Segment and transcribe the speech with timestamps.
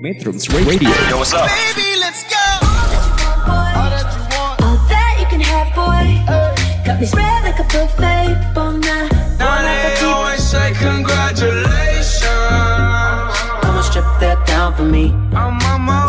[0.00, 0.88] Metrums Radio.
[1.10, 1.46] Yo, what's up?
[1.74, 2.36] Baby, let's go.
[3.44, 3.90] All
[4.88, 6.24] that you can have, boy.
[6.86, 9.08] Got me spread like a buffet, bon now.
[9.38, 12.24] Now they always say congratulations.
[13.60, 15.12] Come and strip that down for me.
[15.36, 15.99] I'm on my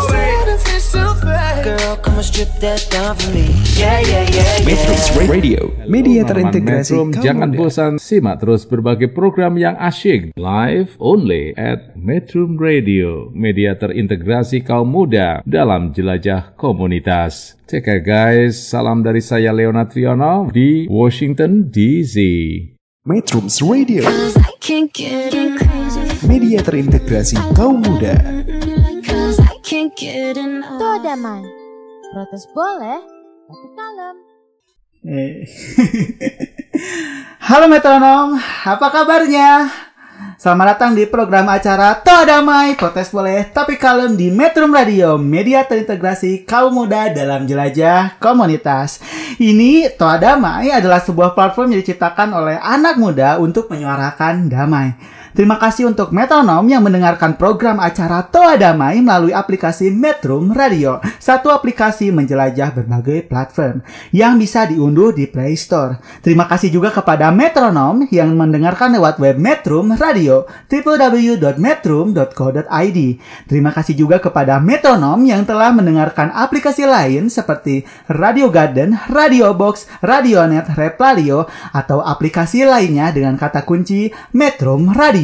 [2.22, 3.50] strip that down for me.
[3.74, 5.26] Yeah, yeah, yeah, yeah.
[5.26, 5.74] Radio.
[5.90, 12.54] Media terintegrasi Metrum, jangan bosan simak terus berbagai program yang asyik live only at Metrum
[12.56, 17.58] Radio, media terintegrasi kaum muda dalam jelajah komunitas.
[17.66, 22.16] Take care guys, salam dari saya Leona Triono di Washington DC.
[23.02, 24.06] Metrums Radio.
[26.22, 28.14] Media terintegrasi kaum muda.
[29.02, 29.42] Cause
[32.12, 33.00] Protes boleh,
[33.48, 34.16] tapi kalem.
[35.00, 35.48] Eh.
[37.48, 38.36] Halo metronom,
[38.68, 39.72] apa kabarnya?
[40.36, 45.64] Selamat datang di program acara Toa Damai, protes boleh tapi kalem di Metrum Radio, media
[45.64, 49.00] terintegrasi kaum muda dalam jelajah komunitas.
[49.40, 54.92] Ini Toa Damai adalah sebuah platform yang diciptakan oleh anak muda untuk menyuarakan damai.
[55.32, 61.00] Terima kasih untuk metronom yang mendengarkan program acara Toa Damai melalui aplikasi Metrum Radio.
[61.16, 63.80] Satu aplikasi menjelajah berbagai platform
[64.12, 65.96] yang bisa diunduh di Play Store.
[66.20, 72.98] Terima kasih juga kepada metronom yang mendengarkan lewat web Metrum Radio www.metrum.co.id.
[73.48, 79.88] Terima kasih juga kepada metronom yang telah mendengarkan aplikasi lain seperti Radio Garden, Radio Box,
[80.04, 85.21] Radionet, Replalio, atau aplikasi lainnya dengan kata kunci Metrum Radio.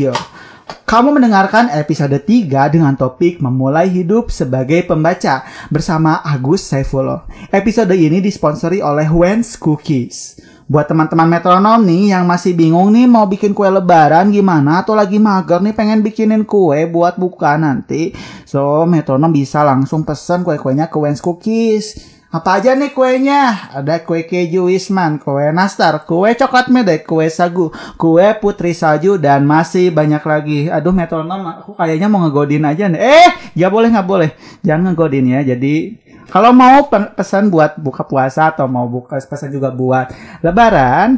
[0.89, 7.29] Kamu mendengarkan episode 3 dengan topik memulai hidup sebagai pembaca bersama Agus Saifullah.
[7.53, 10.41] Episode ini disponsori oleh Wens Cookies.
[10.69, 15.17] Buat teman-teman metronom nih yang masih bingung nih mau bikin kue lebaran gimana atau lagi
[15.17, 18.13] mager nih pengen bikinin kue buat buka nanti.
[18.45, 22.18] So, metronom bisa langsung pesen kue-kuenya ke Wens Cookies.
[22.29, 23.73] Apa aja nih kuenya?
[23.73, 29.49] Ada kue keju Wisman, kue nastar, kue coklat medek, kue sagu, kue putri salju, dan
[29.49, 30.59] masih banyak lagi.
[30.69, 33.01] Aduh metronom, aku kayaknya mau ngegodin aja nih.
[33.01, 34.37] Eh, ya boleh nggak boleh.
[34.61, 35.41] Jangan ngegodin ya.
[35.41, 35.97] Jadi
[36.29, 40.13] kalau mau pe- pesan buat buka puasa atau mau buka pesan juga buat
[40.45, 41.17] lebaran.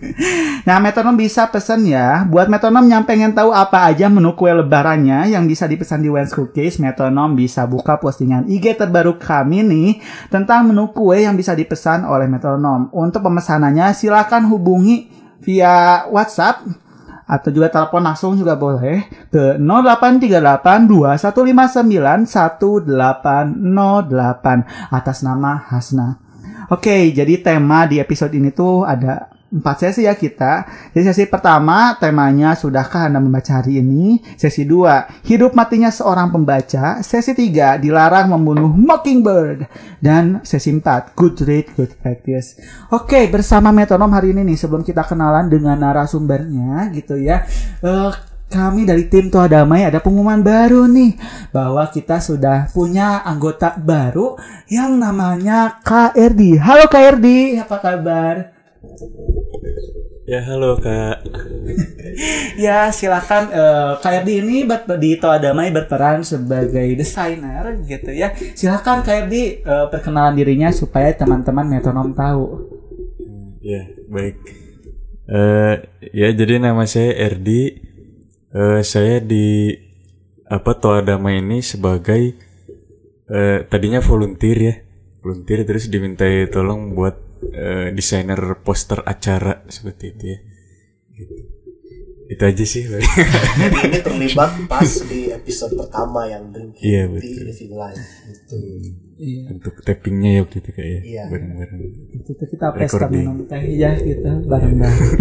[0.68, 2.28] nah, metronom bisa pesan ya.
[2.28, 6.36] Buat metronom yang pengen tahu apa aja menu kue lebarannya yang bisa dipesan di Wens
[6.36, 9.90] Cookies, metronom bisa buka postingan IG terbaru kami nih
[10.28, 12.92] tentang menu kue yang bisa dipesan oleh metronom.
[12.92, 15.08] Untuk pemesanannya silakan hubungi
[15.42, 16.81] via WhatsApp
[17.26, 26.20] atau juga telepon langsung juga boleh ke 0838 2159 1808 atas nama Hasna.
[26.68, 30.64] Oke, jadi tema di episode ini tuh ada empat sesi ya kita.
[30.96, 34.24] Jadi sesi pertama temanya sudahkah Anda membaca hari ini?
[34.40, 37.04] Sesi dua hidup matinya seorang pembaca.
[37.04, 39.68] Sesi tiga dilarang membunuh Mockingbird.
[40.00, 42.56] Dan sesi empat good read, good practice.
[42.88, 47.44] Oke, bersama metronom hari ini nih sebelum kita kenalan dengan narasumbernya gitu ya.
[47.84, 48.12] Eh,
[48.52, 51.16] kami dari tim Toa Damai ada pengumuman baru nih
[51.56, 54.36] bahwa kita sudah punya anggota baru
[54.68, 56.60] yang namanya KRD.
[56.60, 58.61] Halo KRD, apa kabar?
[60.22, 61.24] Ya halo kak.
[62.54, 68.30] Ya, silakan eh, KRD ini ber- di Toa Damai berperan sebagai desainer gitu ya.
[68.36, 72.44] Silakan KRD eh, perkenalan dirinya supaya teman-teman metronom tahu.
[73.64, 74.36] Ya baik.
[75.26, 75.74] Eh
[76.12, 77.82] ya jadi nama saya Erdi.
[78.52, 79.72] Eh saya di
[80.46, 82.36] apa Toa Damai ini sebagai
[83.32, 84.74] eh tadinya volunteer ya,
[85.24, 90.38] volunteer terus dimintai tolong buat eh, desainer poster acara seperti itu ya.
[91.12, 91.34] Gitu.
[92.32, 92.82] Itu aja sih.
[93.84, 97.42] Ini terlibat pas di episode pertama yang drinking Iya, di betul.
[97.44, 98.56] living life gitu.
[99.22, 99.42] Iya.
[99.52, 101.22] Untuk tappingnya ya waktu itu kak ya, Iya.
[101.28, 101.82] bareng-bareng.
[102.16, 105.10] Itu kita pesta minum teh ya gitu bareng-bareng.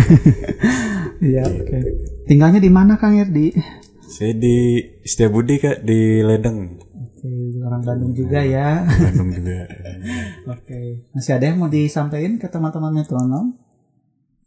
[1.22, 1.78] Iya, oke.
[2.26, 3.54] Tinggalnya di mana Kang Erdi?
[4.10, 6.82] Saya di Setiabudi kak di Ledeng,
[7.22, 8.82] Oke, orang Bandung juga ya.
[8.82, 9.70] Bandung juga.
[10.58, 11.06] Oke.
[11.14, 13.54] Masih ada yang mau disampaikan ke teman-teman metronom?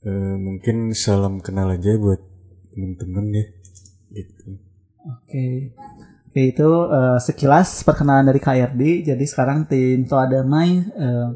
[0.03, 2.19] Eh, mungkin salam kenal aja buat
[2.75, 3.47] temen-temen ya
[4.11, 4.59] gitu
[5.07, 5.71] Oke.
[6.35, 9.15] Itu eh, sekilas perkenalan dari KRD.
[9.15, 11.29] Jadi sekarang tim Toa Damai eh,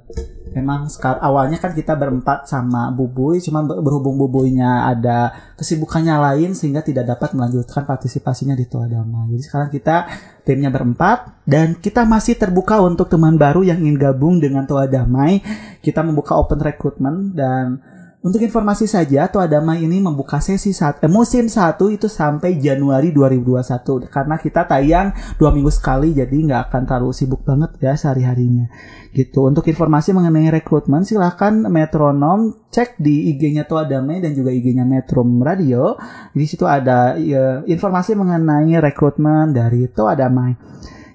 [0.58, 6.50] memang sekar awalnya kan kita berempat sama Bubuy, cuma ber- berhubung Bubuйnya ada kesibukannya lain
[6.58, 9.38] sehingga tidak dapat melanjutkan partisipasinya di Toa Damai.
[9.38, 9.96] Jadi sekarang kita
[10.42, 15.38] timnya berempat dan kita masih terbuka untuk teman baru yang ingin gabung dengan Toa Damai.
[15.78, 17.78] Kita membuka open recruitment dan
[18.18, 23.14] untuk informasi saja, Toa Damai ini membuka sesi saat eh, musim 1 itu sampai Januari
[23.14, 28.66] 2021 karena kita tayang dua minggu sekali jadi nggak akan terlalu sibuk banget ya sehari-harinya
[29.14, 29.46] gitu.
[29.46, 35.38] Untuk informasi mengenai rekrutmen silahkan metronom cek di IG-nya Toa Damai dan juga IG-nya Metrum
[35.38, 35.94] Radio.
[36.34, 40.58] Di situ ada ya, informasi mengenai rekrutmen dari Toa Damai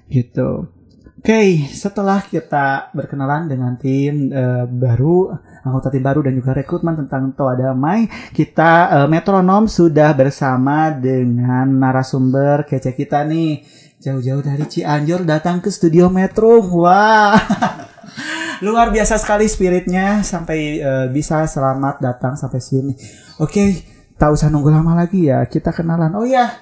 [0.08, 0.72] gitu.
[1.24, 5.32] Oke, setelah kita berkenalan dengan tim eh, baru,
[5.64, 8.06] anggota tim baru dan juga rekrutmen tentang Toa Damai,
[8.36, 13.64] kita eh, metronom sudah bersama dengan narasumber kece kita nih.
[14.04, 16.68] Jauh-jauh dari Cianjur datang ke studio Metrum.
[16.84, 17.40] Wah.
[18.64, 22.92] Luar biasa sekali spiritnya sampai eh, bisa selamat datang sampai sini.
[23.40, 23.80] Oke,
[24.20, 25.40] tak usah nunggu lama lagi ya.
[25.48, 26.12] Kita kenalan.
[26.20, 26.52] Oh ya,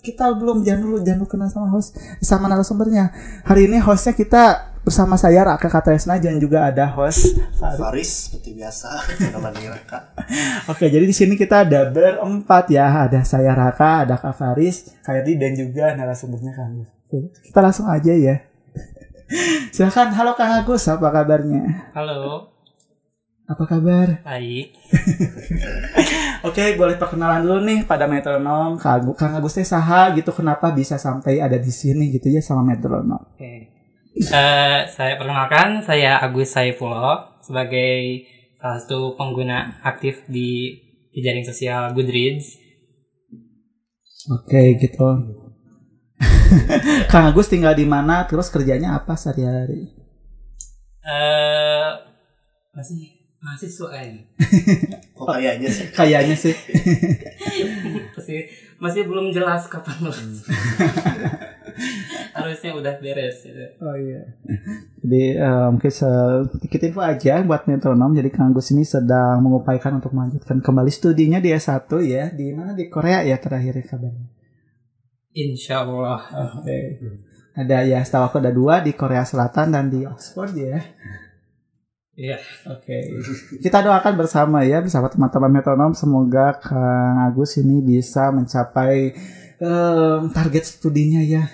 [0.00, 1.94] kita belum jangan dulu jangan dulu kenal sama host
[2.24, 3.12] sama narasumbernya.
[3.44, 7.78] Hari ini hostnya kita bersama saya Raka Katresna dan juga ada host Faris.
[7.78, 8.90] Faris seperti biasa
[9.38, 10.18] namanya Raka.
[10.66, 13.06] Oke, jadi di sini kita ada berempat ya.
[13.06, 16.90] Ada saya Raka, ada Kak Faris, Kayri dan juga narasumbernya Kang Agus.
[17.06, 18.42] Oke, kita langsung aja ya.
[19.78, 21.94] Silakan, halo Kang Agus, apa kabarnya?
[21.94, 22.50] Halo,
[23.46, 24.26] Apa kabar?
[24.26, 24.74] baik.
[26.50, 30.74] Oke, boleh perkenalan dulu nih pada metronom Kang Agus, Kang Agus teh saha gitu kenapa
[30.74, 33.22] bisa sampai ada di sini gitu ya sama metronom.
[33.38, 33.78] Oke.
[34.10, 38.26] Eh, saya perkenalkan, saya Agus Saifullah sebagai
[38.58, 40.74] salah satu pengguna aktif di
[41.14, 42.58] jejaring sosial Goodreads.
[44.34, 45.06] Oke, gitu.
[47.10, 48.26] Kang Agus tinggal di mana?
[48.26, 49.94] Terus kerjanya apa sehari-hari?
[51.06, 51.90] Eh,
[52.74, 54.26] masih mahasiswa ini.
[55.14, 56.54] Kok kayaknya sih Kayaknya sih.
[58.18, 58.38] masih
[58.82, 60.44] masih belum jelas kapan lulus.
[62.42, 63.64] Harusnya udah beres gitu.
[63.80, 64.24] Oh iya.
[65.00, 68.16] Jadi eh, mungkin sedikit info aja buat metronom.
[68.16, 72.32] Jadi Kang Agus ini sedang mengupayakan untuk melanjutkan kembali studinya di S1 ya.
[72.32, 74.28] Di mana di Korea ya terakhir kabarnya.
[75.34, 76.20] Insya Allah.
[76.58, 76.98] Oke.
[77.54, 80.78] Ada ya setahu aku ada dua di Korea Selatan dan di Oxford ya.
[82.20, 82.38] Iya.
[82.68, 82.96] Oke.
[83.64, 89.14] Kita doakan bersama ya bersama teman-teman metronom semoga Kang Agus ini bisa mencapai
[89.56, 91.48] em, target studinya ya.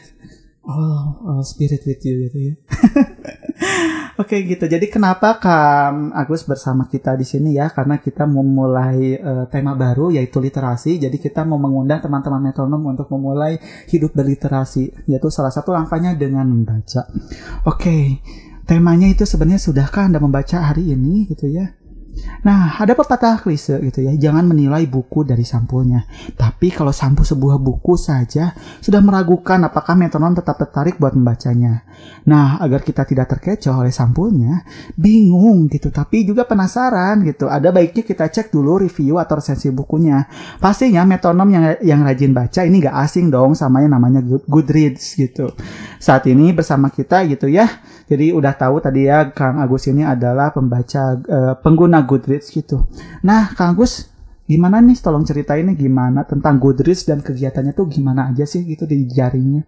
[0.66, 2.54] Oh, oh, spirit with you gitu ya.
[4.20, 4.66] Oke gitu.
[4.66, 7.70] Jadi kenapa Kang Agus bersama kita di sini ya?
[7.70, 10.98] Karena kita memulai eh, tema baru yaitu literasi.
[10.98, 15.06] Jadi kita mau mengundang teman-teman metronom untuk memulai hidup berliterasi.
[15.06, 17.06] Yaitu salah satu langkahnya dengan membaca.
[17.62, 18.19] Oke.
[18.66, 21.70] Temanya itu sebenarnya sudahkah Anda membaca hari ini gitu ya?
[22.46, 26.06] Nah, ada pepatah klise gitu ya, jangan menilai buku dari sampulnya.
[26.34, 31.84] Tapi kalau sampul sebuah buku saja sudah meragukan apakah metronom tetap tertarik buat membacanya.
[32.26, 34.62] Nah, agar kita tidak terkecoh oleh sampulnya,
[34.94, 37.50] bingung gitu, tapi juga penasaran gitu.
[37.50, 40.26] Ada baiknya kita cek dulu review atau resensi bukunya.
[40.62, 45.19] Pastinya metronom yang yang rajin baca ini gak asing dong sama yang namanya Good- Goodreads
[45.19, 45.50] gitu.
[45.98, 47.66] Saat ini bersama kita gitu ya.
[48.06, 52.87] Jadi udah tahu tadi ya Kang Agus ini adalah pembaca eh, pengguna Goodreads gitu.
[53.26, 54.08] Nah, Kang Agus
[54.47, 58.87] gimana nih tolong ceritain nih gimana tentang Goodreads dan kegiatannya tuh gimana aja sih gitu
[58.87, 59.67] di jaringnya.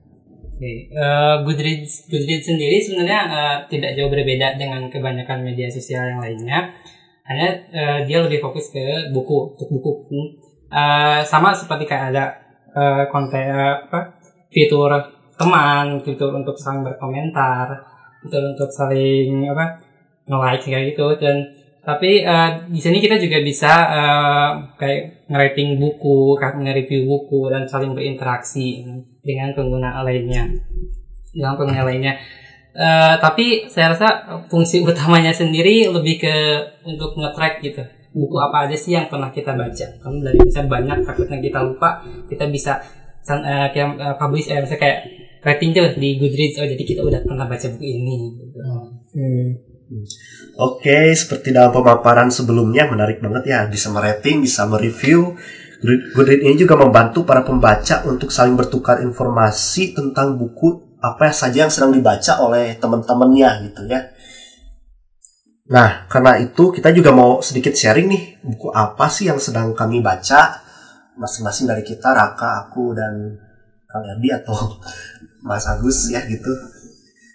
[0.59, 6.23] Oke, eh, Goodreads, Goodreads sendiri sebenarnya eh, tidak jauh berbeda dengan kebanyakan media sosial yang
[6.23, 6.75] lainnya.
[7.27, 9.95] Hanya eh, dia lebih fokus ke buku, untuk buku.
[10.69, 12.25] Eh, sama seperti kayak ada
[12.75, 14.21] eh, konten eh, apa
[14.51, 14.91] fitur
[15.39, 17.71] teman, fitur untuk saling berkomentar,
[18.21, 19.79] fitur untuk saling apa
[20.29, 21.58] nge-like kayak gitu dan
[21.89, 27.97] tapi eh, di sini kita juga bisa eh, kayak nge-rating buku, nge-review buku dan saling
[27.97, 28.85] berinteraksi
[29.25, 30.53] dengan pengguna lainnya
[31.33, 32.13] dengan pengguna lainnya.
[32.77, 34.09] Eh, tapi saya rasa
[34.53, 36.37] fungsi utamanya sendiri lebih ke
[36.85, 39.87] untuk nge-track gitu buku apa aja sih yang pernah kita baca.
[39.97, 42.85] Karena dari bisa banyak takutnya kita lupa kita bisa
[43.33, 44.99] eh, kayak eh, publish eh, kayak
[45.41, 48.61] rating tuh di Goodreads oh jadi kita udah pernah baca buku ini gitu.
[50.59, 55.33] Oke, seperti dalam pemaparan sebelumnya menarik banget ya, bisa merating, bisa mereview.
[55.79, 61.65] Good- Goodreads ini juga membantu para pembaca untuk saling bertukar informasi tentang buku apa saja
[61.65, 64.11] yang sedang dibaca oleh teman-temannya gitu ya.
[65.71, 70.03] Nah, karena itu kita juga mau sedikit sharing nih, buku apa sih yang sedang kami
[70.03, 70.65] baca
[71.15, 73.39] masing-masing dari kita, Raka, aku dan
[73.87, 74.83] Kang Erdi atau
[75.47, 76.51] Mas Agus ya gitu.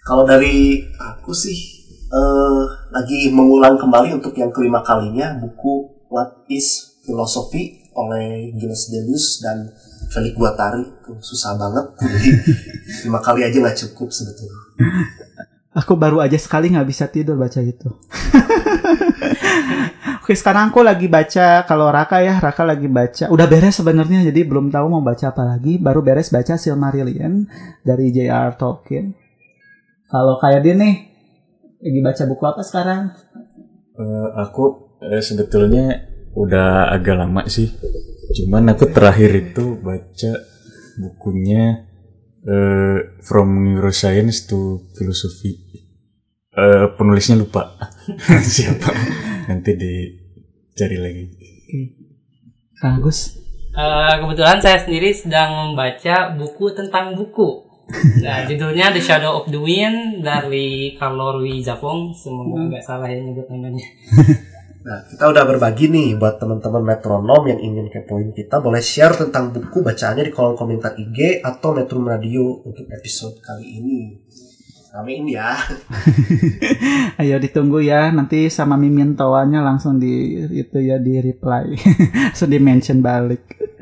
[0.04, 1.83] Kalau dari aku sih
[2.14, 2.62] eh,
[2.94, 9.70] lagi mengulang kembali untuk yang kelima kalinya buku What is Philosophy oleh Gilles Deleuze dan
[10.10, 11.86] Felix Guattari Tuh, susah banget
[13.06, 14.58] lima kali aja nggak cukup sebetulnya
[15.74, 17.90] Aku baru aja sekali nggak bisa tidur baca itu.
[20.22, 23.26] Oke, sekarang aku lagi baca kalau Raka ya, Raka lagi baca.
[23.26, 25.82] Udah beres sebenarnya jadi belum tahu mau baca apa lagi.
[25.82, 27.50] Baru beres baca Silmarillion
[27.82, 28.54] dari J.R.
[28.54, 29.18] Tolkien.
[30.06, 31.13] Kalau kayak dia nih
[31.84, 33.12] lagi baca buku apa sekarang?
[34.00, 36.00] Eh, aku eh, sebetulnya
[36.32, 37.68] udah agak lama sih.
[38.32, 40.32] Cuman aku terakhir itu baca
[40.96, 41.84] bukunya
[42.40, 45.60] eh, From Neuroscience to Philosophy.
[46.56, 47.76] Eh, penulisnya lupa
[48.56, 48.88] siapa.
[49.52, 51.24] Nanti dicari lagi.
[52.80, 53.44] Kang Agus.
[53.74, 57.73] Eh, kebetulan saya sendiri sedang membaca buku tentang buku.
[58.24, 62.16] Nah, judulnya The Shadow of the Wind dari Carlo Ruiz Zafong.
[62.16, 63.84] Semoga nggak salah ya nyebut namanya.
[64.84, 69.48] Nah, kita udah berbagi nih buat teman-teman metronom yang ingin kepoin kita boleh share tentang
[69.48, 74.00] buku bacaannya di kolom komentar IG atau Metrum Radio untuk episode kali ini.
[74.92, 75.56] Ramein ya.
[77.20, 81.74] Ayo ditunggu ya, nanti sama Mimin Tawanya langsung di itu ya di reply.
[82.38, 83.73] so di mention balik.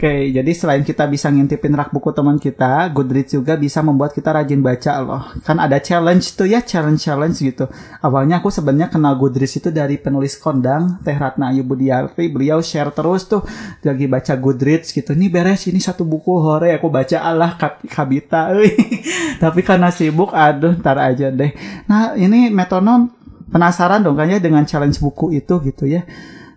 [0.00, 4.32] Oke, jadi selain kita bisa ngintipin rak buku teman kita, Goodreads juga bisa membuat kita
[4.32, 5.22] rajin baca loh.
[5.44, 7.68] Kan ada challenge tuh ya, challenge-challenge gitu.
[8.00, 12.32] Awalnya aku sebenarnya kenal Goodreads itu dari penulis kondang, Teh Ratna Ayu Budiarti.
[12.32, 13.44] Beliau share terus tuh
[13.84, 15.12] lagi baca Goodreads gitu.
[15.12, 18.56] Ini beres, ini satu buku hore aku baca Allah Kab- Kabita.
[19.42, 21.52] Tapi karena sibuk, aduh ntar aja deh.
[21.90, 23.12] Nah ini metronom
[23.50, 26.06] penasaran dong kayaknya dengan challenge buku itu gitu ya.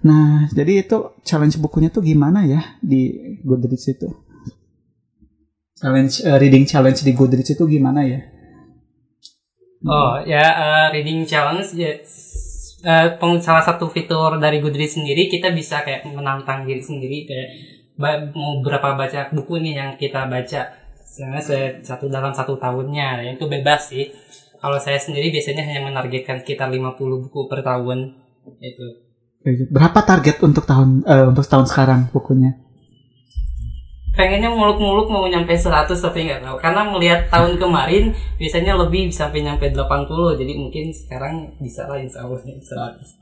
[0.08, 3.02] Nah jadi itu challenge bukunya tuh gimana ya di
[3.48, 4.08] Goodreads itu?
[5.80, 8.20] Challenge eh, reading challenge di Goodreads itu gimana ya?
[9.86, 11.92] Oh ya eh, reading challenge ya
[13.20, 17.50] peng- salah satu fitur dari Goodreads sendiri kita bisa kayak menantang diri sendiri kayak
[18.36, 20.62] mau berapa baca buku nih yang kita baca
[21.06, 24.06] sebenarnya se- satu dalam satu tahunnya yang itu bebas sih
[24.60, 28.18] kalau saya sendiri biasanya hanya menargetkan sekitar 50 buku per tahun
[28.60, 28.88] itu
[29.44, 32.56] Berapa target untuk tahun eh, untuk tahun sekarang bukunya?
[34.14, 39.42] Pengennya muluk-muluk mau nyampe 100 tapi nggak tahu karena melihat tahun kemarin biasanya lebih sampai
[39.42, 42.62] nyampe 80 jadi mungkin sekarang bisa lah insya Allah 100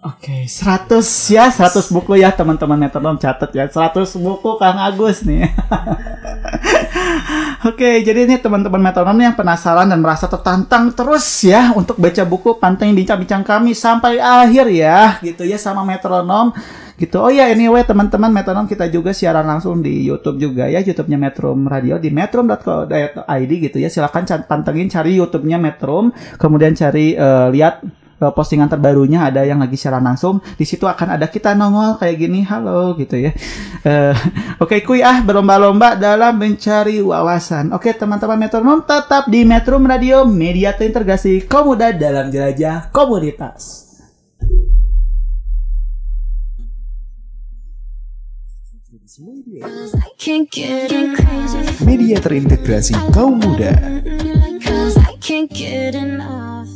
[0.04, 3.70] Oke, 100 ya, 100 buku ya teman-teman metronom catat ya.
[3.70, 5.46] 100 buku Kang Agus nih.
[7.70, 12.58] Oke, jadi ini teman-teman metronom yang penasaran dan merasa tertantang terus ya untuk baca buku
[12.58, 16.50] pantengin bincang-bincang kami sampai akhir ya, gitu ya sama metronom.
[17.00, 17.16] Gitu.
[17.18, 21.68] Oh ya, anyway teman-teman metronom kita juga siaran langsung di YouTube juga ya, YouTube-nya Metrum
[21.68, 23.90] Radio di metrum.co.id gitu ya.
[23.92, 27.86] Silakan pantengin cari YouTube-nya Metrum, kemudian cari eh, lihat
[28.22, 30.44] eh, postingan terbarunya ada yang lagi siaran langsung.
[30.58, 32.44] Di situ akan ada kita nongol kayak gini.
[32.46, 33.32] Halo gitu ya.
[33.82, 34.16] Eh,
[34.62, 37.74] oke kuy ah berlomba-lomba dalam mencari wawasan.
[37.74, 43.92] Oke teman-teman metronom tetap di Metrum Radio media terintegrasi kaum muda dalam jelajah komunitas
[51.86, 53.74] Media terintegrasi kaum muda.
[54.62, 56.70] Cause I can't get enough.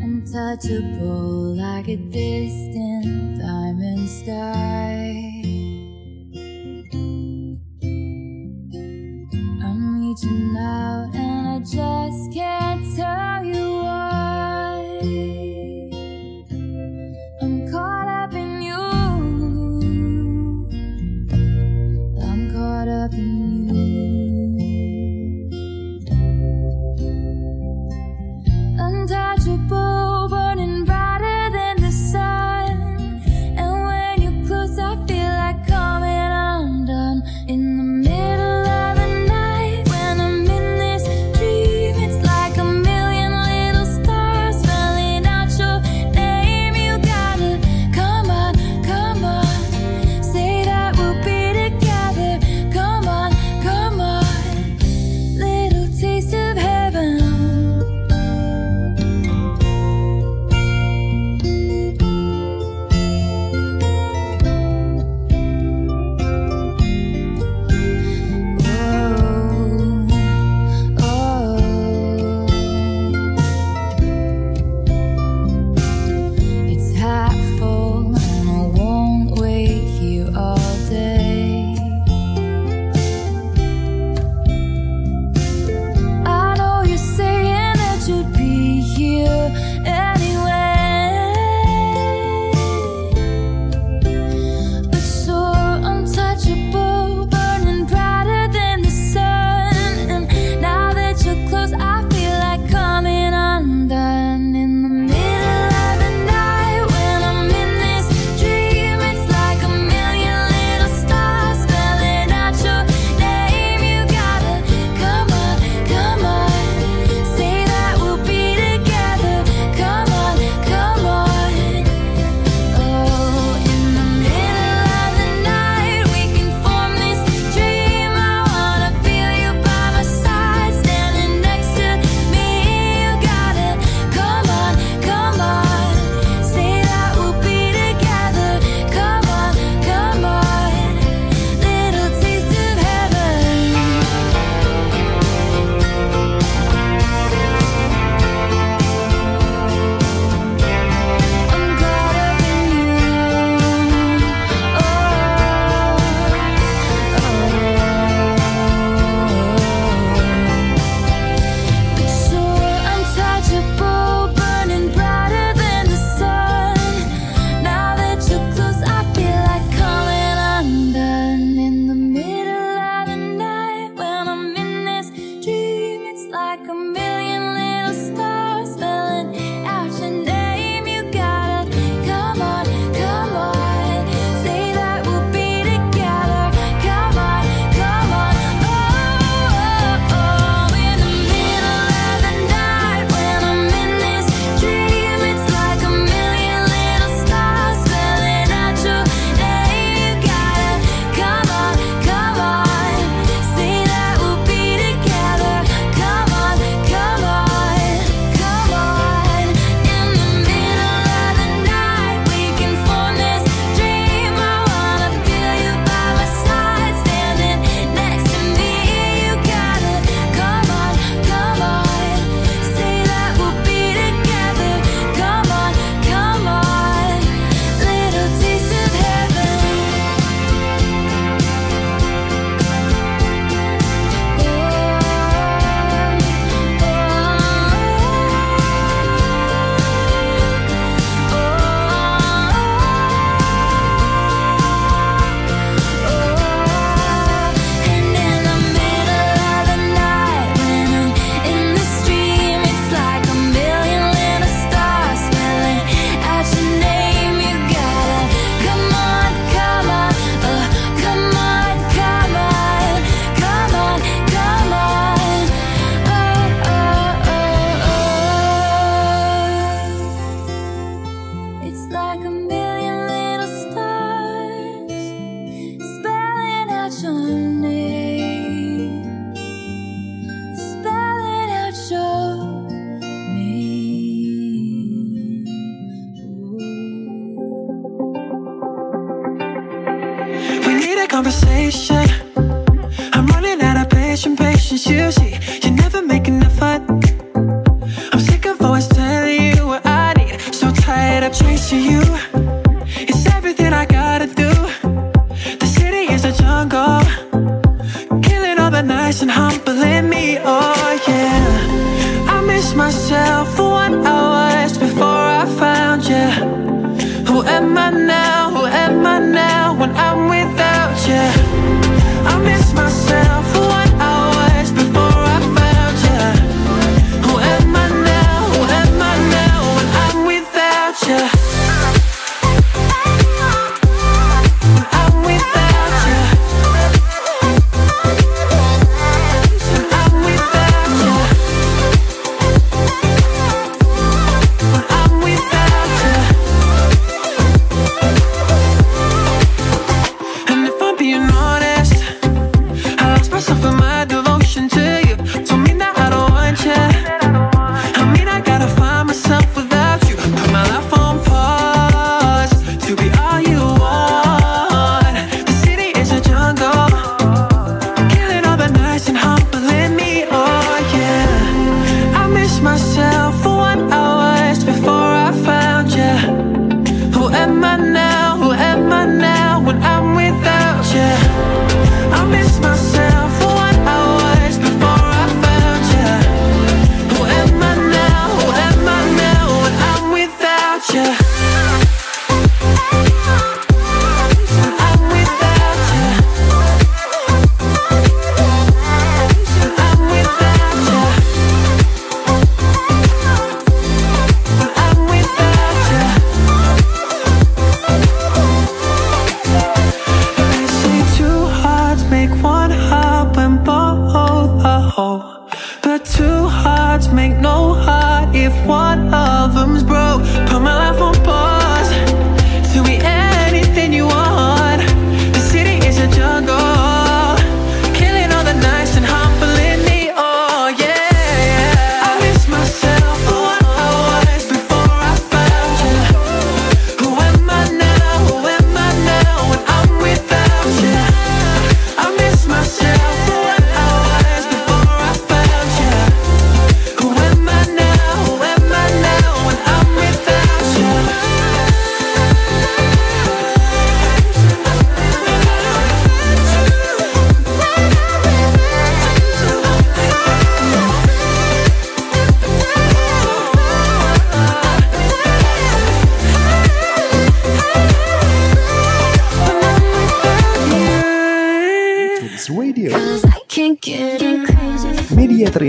[0.00, 5.29] Untouchable like a distant diamond sky.
[10.10, 14.19] Reaching out and I just can't tell you why.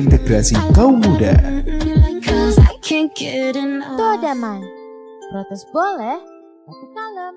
[0.02, 1.34] Media terintegrasi kaum muda.
[4.22, 4.62] Damai.
[5.32, 6.18] Protes boleh,
[6.66, 7.36] tapi kalem.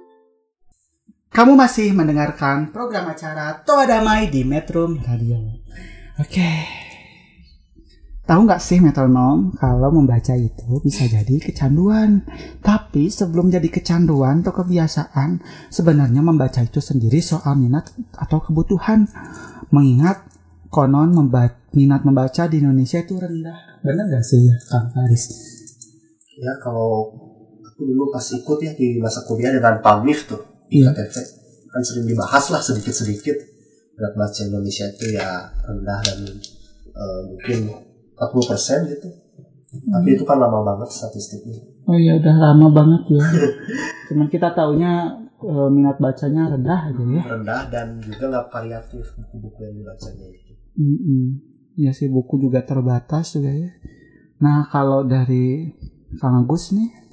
[1.34, 5.40] Kamu masih mendengarkan program acara Toa Damai di Metro Radio.
[6.20, 6.50] Oke.
[8.24, 12.24] Tahu nggak sih metronom kalau membaca itu bisa jadi kecanduan.
[12.64, 19.04] Tapi sebelum jadi kecanduan atau kebiasaan, sebenarnya membaca itu sendiri soal minat atau kebutuhan.
[19.68, 20.33] Mengingat
[20.74, 23.78] konon memba- minat membaca di Indonesia itu rendah.
[23.80, 25.30] Benar nggak sih, Kang Faris?
[26.34, 27.14] Ya kalau
[27.64, 30.90] aku dulu pas ikut ya di masa kuliah dengan PAMIF tuh di Iya.
[30.90, 31.14] KTV
[31.68, 33.34] kan sering dibahas lah sedikit-sedikit
[33.92, 35.26] minat baca Indonesia itu ya
[35.60, 36.18] rendah dan
[36.88, 37.58] eh, mungkin
[38.12, 39.08] 40% gitu.
[39.74, 41.58] Tapi itu kan lama banget statistiknya.
[41.84, 43.22] Oh iya udah lama banget ya.
[44.06, 47.22] Cuman kita taunya eh, minat bacanya rendah aja ya.
[47.28, 50.26] Rendah dan juga nggak variatif buku-buku yang dibacanya
[50.74, 50.82] itu.
[50.82, 51.24] Mm-mm.
[51.74, 53.70] Ya sih buku juga terbatas juga ya.
[54.38, 55.74] Nah kalau dari
[56.18, 57.04] Kang Agus nih,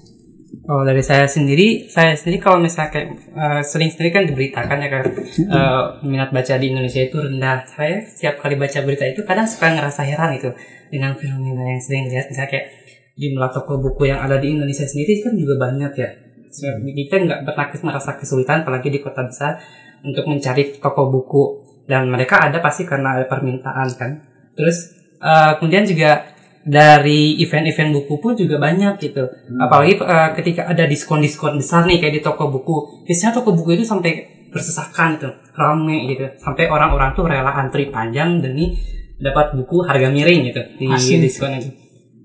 [0.67, 4.89] Oh dari saya sendiri, saya sendiri kalau misalnya kayak eh, sering sendiri kan diberitakan ya
[4.91, 5.03] kan
[5.47, 7.63] eh, minat baca di Indonesia itu rendah.
[7.65, 10.51] Saya setiap kali baca berita itu kadang suka ngerasa heran itu
[10.91, 12.67] dengan fenomena yang sering lihat misalnya kayak
[13.15, 16.09] jumlah toko buku yang ada di Indonesia sendiri kan juga banyak ya.
[16.51, 19.55] So, Kita nggak pernah merasa kesulitan apalagi di kota besar
[20.03, 21.43] untuk mencari toko buku
[21.85, 24.11] dan mereka ada pasti karena ada permintaan kan.
[24.57, 29.25] Terus eh, kemudian juga dari event-event buku pun juga banyak gitu.
[29.57, 33.05] Apalagi eh, ketika ada diskon-diskon besar nih kayak di toko buku.
[33.05, 36.27] Biasanya toko buku itu sampai bersesakan tuh, rame gitu.
[36.37, 38.75] Sampai orang-orang tuh rela antri panjang demi
[39.21, 41.21] dapat buku harga miring gitu di Asik.
[41.21, 41.69] diskon itu.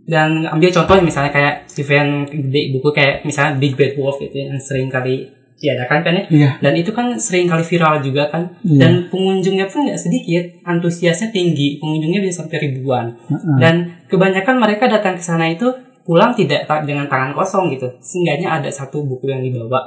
[0.06, 4.56] Dan ambil contoh misalnya kayak event gede buku kayak misalnya Big Bad Wolf gitu yang
[4.62, 6.50] sering kali diadakan kan ya Iya.
[6.60, 8.76] dan itu kan sering kali viral juga kan Iya.
[8.76, 13.56] dan pengunjungnya pun nggak sedikit antusiasnya tinggi pengunjungnya bisa sampai ribuan Heeh.
[13.56, 13.74] dan
[14.06, 15.64] kebanyakan mereka datang ke sana itu
[16.04, 19.80] pulang tidak dengan tangan kosong gitu seenggaknya ada satu buku yang dibawa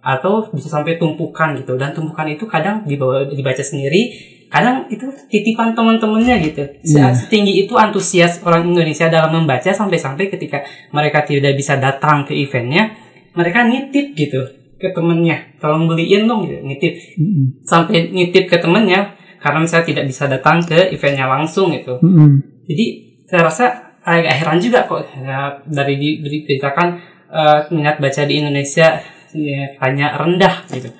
[0.00, 4.12] atau bisa sampai tumpukan gitu dan tumpukan itu kadang dibawa dibaca sendiri
[4.46, 7.10] kadang itu titipan teman-temannya gitu Iya.
[7.10, 10.60] setinggi itu antusias orang Indonesia dalam membaca sampai-sampai ketika
[10.92, 12.92] mereka tidak bisa datang ke eventnya
[13.32, 14.44] mereka nitip gitu
[14.84, 17.64] ke temennya tolong beliin dong gitu nitip Mm-mm.
[17.64, 22.60] sampai nitip ke temennya karena misalnya tidak bisa datang ke eventnya langsung gitu Mm-mm.
[22.68, 22.84] jadi
[23.24, 23.64] saya rasa
[24.04, 26.88] agak heran juga kok ya, dari di- diberitakan
[27.32, 29.00] eh, minat baca di Indonesia
[29.32, 30.92] ya, hanya rendah gitu.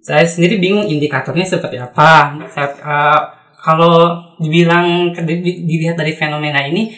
[0.00, 2.38] Saya sendiri bingung indikatornya seperti apa.
[2.48, 3.20] Saya, eh,
[3.60, 6.88] kalau dibilang di- di- dilihat dari fenomena ini,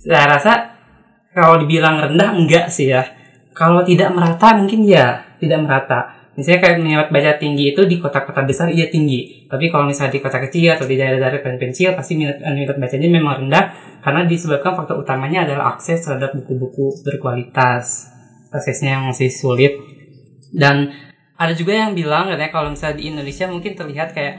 [0.00, 0.52] saya rasa
[1.34, 3.04] kalau dibilang rendah enggak sih ya.
[3.52, 6.00] Kalau tidak merata mungkin ya tidak merata.
[6.36, 9.48] Misalnya kayak minat baca tinggi itu di kota-kota besar iya tinggi.
[9.48, 13.34] Tapi kalau misalnya di kota kecil atau di daerah-daerah pencil pasti minat, minat bacanya memang
[13.40, 13.64] rendah
[14.04, 18.12] karena disebabkan faktor utamanya adalah akses terhadap buku-buku berkualitas.
[18.52, 19.80] Aksesnya yang masih sulit.
[20.52, 20.92] Dan
[21.40, 24.34] ada juga yang bilang katanya kalau misalnya di Indonesia mungkin terlihat kayak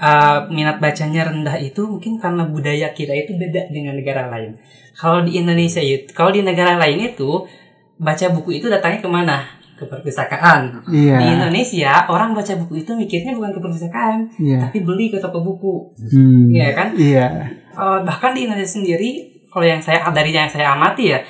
[0.00, 4.56] uh, minat bacanya rendah itu mungkin karena budaya kita itu beda dengan negara lain.
[4.92, 7.48] Kalau di Indonesia itu, kalau di negara lain itu
[7.96, 9.61] baca buku itu datangnya ke mana?
[9.78, 10.84] Ke perpustakaan.
[10.86, 11.16] Iya.
[11.18, 14.68] Di Indonesia orang baca buku itu mikirnya bukan ke perpustakaan, Iya.
[14.68, 15.90] tapi beli ke toko buku.
[16.12, 16.52] Hmm.
[16.52, 16.88] Iya kan?
[16.94, 17.26] Iya.
[17.72, 21.20] Eh, bahkan di Indonesia sendiri, kalau yang saya dari yang saya amati ya,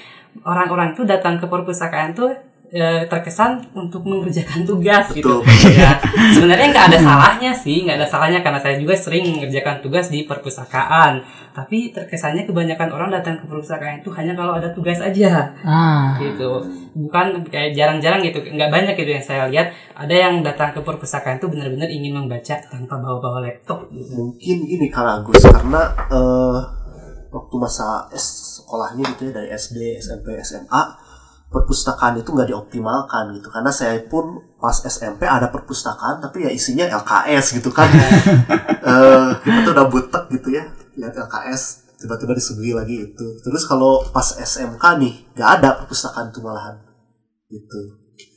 [0.43, 2.31] orang-orang itu datang ke perpustakaan tuh
[2.73, 5.45] eh, terkesan untuk mengerjakan tugas gitu.
[5.69, 6.01] Ya,
[6.33, 10.25] sebenarnya nggak ada salahnya sih, nggak ada salahnya karena saya juga sering mengerjakan tugas di
[10.25, 11.21] perpustakaan.
[11.53, 16.17] Tapi terkesannya kebanyakan orang datang ke perpustakaan itu hanya kalau ada tugas aja Ah.
[16.17, 20.81] gitu bukan kayak jarang-jarang gitu nggak banyak gitu yang saya lihat ada yang datang ke
[20.81, 26.59] perpustakaan itu benar-benar ingin membaca tanpa bawa-bawa laptop gitu mungkin gini Kak Agus karena eh,
[27.29, 30.83] waktu masa S sekolahnya gitu ya dari SD SMP SMA
[31.53, 33.53] perpustakaan itu nggak dioptimalkan gitu.
[33.53, 37.89] Karena saya pun pas SMP ada perpustakaan tapi ya isinya LKS gitu kan.
[38.83, 40.67] Eh kita tuh udah butek gitu ya
[40.99, 43.27] lihat LKS tiba-tiba disuguhi lagi itu.
[43.39, 46.83] Terus kalau pas SMK nih nggak ada perpustakaan itu malahan
[47.47, 47.81] gitu.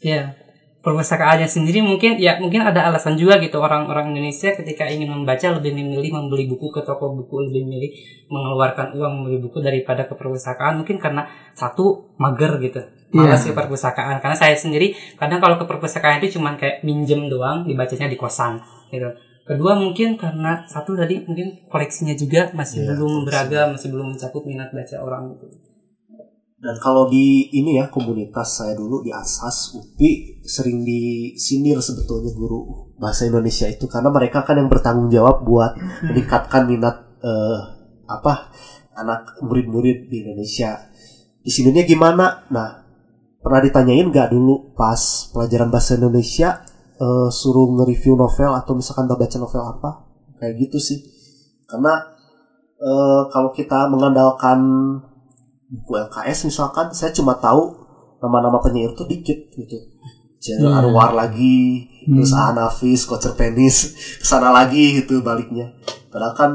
[0.05, 0.37] Ya
[0.85, 5.73] perpustakaannya sendiri mungkin ya mungkin ada alasan juga gitu orang-orang Indonesia ketika ingin membaca lebih
[5.73, 7.89] memilih membeli buku ke toko buku lebih memilih
[8.29, 11.25] mengeluarkan uang membeli buku daripada ke perpustakaan mungkin karena
[11.57, 13.55] satu mager gitu malas Iya.
[13.55, 18.11] ke perpustakaan karena saya sendiri kadang kalau ke perpustakaan itu cuman kayak minjem doang dibacanya
[18.11, 18.59] di kosan
[18.91, 19.07] gitu
[19.45, 24.43] kedua mungkin karena satu tadi mungkin koleksinya juga masih Iya, belum beragam masih belum mencakup
[24.43, 25.47] minat baca orang gitu
[26.55, 32.89] Dan kalau di ini ya komunitas saya dulu di Asas UPI sering disindir sebetulnya guru
[32.97, 37.59] bahasa Indonesia itu karena mereka kan yang bertanggung jawab buat meningkatkan minat eh,
[38.09, 38.49] apa
[38.97, 40.89] anak murid-murid di Indonesia.
[41.37, 42.47] Di sininya gimana?
[42.49, 42.84] Nah,
[43.45, 46.65] pernah ditanyain nggak dulu pas pelajaran bahasa Indonesia
[46.97, 49.89] eh, suruh nge-review novel atau misalkan baca novel apa?
[50.41, 50.99] Kayak gitu sih.
[51.69, 51.93] Karena
[52.81, 54.57] eh, kalau kita mengandalkan
[55.69, 57.73] buku LKS misalkan saya cuma tahu
[58.21, 59.77] nama-nama penyair tuh dikit gitu
[60.39, 60.93] Jenderal Hmm.
[60.93, 62.53] Anwar lagi terus Hmm.
[62.53, 65.73] Aan Hafiz Kocer Penis ke sana lagi gitu baliknya
[66.13, 66.51] padahal kan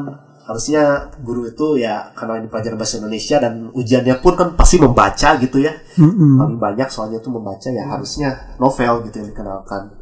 [0.50, 5.38] harusnya guru itu ya karena ini pelajaran bahasa Indonesia dan ujiannya pun kan pasti membaca
[5.38, 6.42] gitu ya Mm-mm.
[6.42, 10.00] paling banyak soalnya tuh membaca ya harusnya novel gitu yang dikenalkan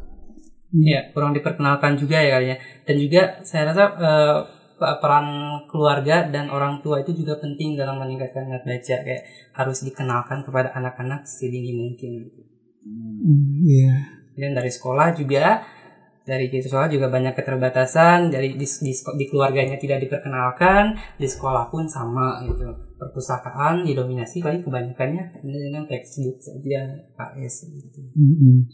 [0.69, 2.57] Ya, kurang diperkenalkan juga ya kalinya.
[2.85, 4.37] Dan juga saya rasa eh,
[4.77, 5.25] peran
[5.65, 9.23] keluarga dan orang tua itu juga penting dalam meningkatkan minat baca kayak
[9.57, 12.31] harus dikenalkan kepada anak-anak sedini mungkin.
[12.85, 13.95] Mm, Iya.
[14.39, 15.59] Dan dari sekolah juga
[16.29, 21.73] dari di sekolah juga banyak keterbatasan dari di, di, di keluarganya tidak diperkenalkan di sekolah
[21.73, 27.99] pun sama gitu perpustakaan didominasi kali kebanyakannya dengan textbook saja KS gitu.
[28.13, 28.67] Mm-mm.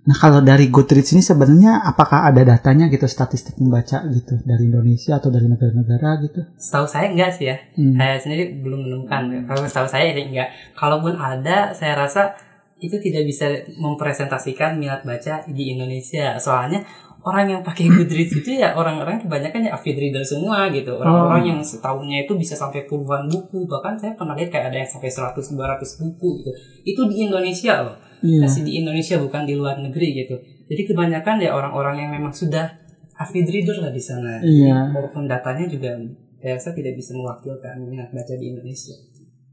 [0.00, 5.20] Nah kalau dari Goodreads ini sebenarnya apakah ada datanya gitu statistik membaca gitu dari Indonesia
[5.20, 6.40] atau dari negara-negara gitu?
[6.56, 7.56] Setahu saya enggak sih ya.
[7.76, 7.94] Hmm.
[7.94, 9.22] Saya sendiri belum menemukan.
[9.44, 10.50] Kalau setahu saya sih enggak.
[10.74, 12.34] Kalaupun ada, saya rasa
[12.80, 16.34] itu tidak bisa mempresentasikan minat baca di Indonesia.
[16.36, 16.80] Soalnya
[17.20, 20.96] orang yang pakai Goodreads itu ya orang-orang kebanyakan ya avid reader semua gitu.
[20.96, 21.48] Orang-orang Oh.
[21.52, 23.68] yang setahunnya itu bisa sampai puluhan buku.
[23.68, 26.50] Bahkan saya pernah lihat kayak ada yang sampai 100 200 buku gitu.
[26.82, 27.96] Itu di Indonesia loh.
[28.20, 28.40] Iya.
[28.44, 30.36] Masih di Indonesia bukan di luar negeri gitu.
[30.66, 32.68] Jadi kebanyakan ya orang-orang yang memang sudah
[33.16, 34.40] avid reader lah di sana.
[34.40, 34.96] Iya.
[34.96, 35.92] Walaupun datanya juga
[36.40, 38.96] saya rasa tidak bisa mewakilkan minat baca di Indonesia.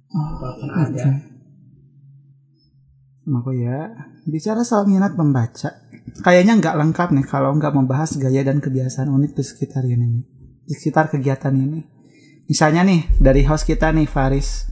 [0.08, 0.80] Oh, Walaupun oke.
[0.96, 1.04] ada.
[3.28, 3.92] Aku ya
[4.24, 5.84] bicara soal minat membaca,
[6.24, 10.24] kayaknya nggak lengkap nih kalau nggak membahas gaya dan kebiasaan unik di sekitar ini,
[10.64, 11.84] di sekitar kegiatan ini.
[12.48, 14.72] Misalnya nih dari host kita nih Faris,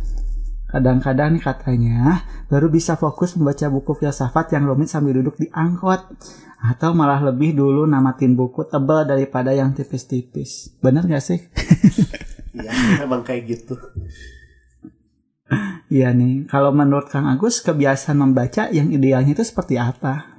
[0.71, 6.15] kadang-kadang nih katanya baru bisa fokus membaca buku filsafat yang rumit sambil duduk di angkot,
[6.63, 10.71] atau malah lebih dulu namatin buku tebal daripada yang tipis-tipis.
[10.79, 11.39] Bener gak sih?
[12.55, 13.75] Iya, memang kayak gitu.
[15.85, 20.33] Iya nih, kalau menurut Kang Agus kebiasaan membaca yang idealnya itu seperti apa?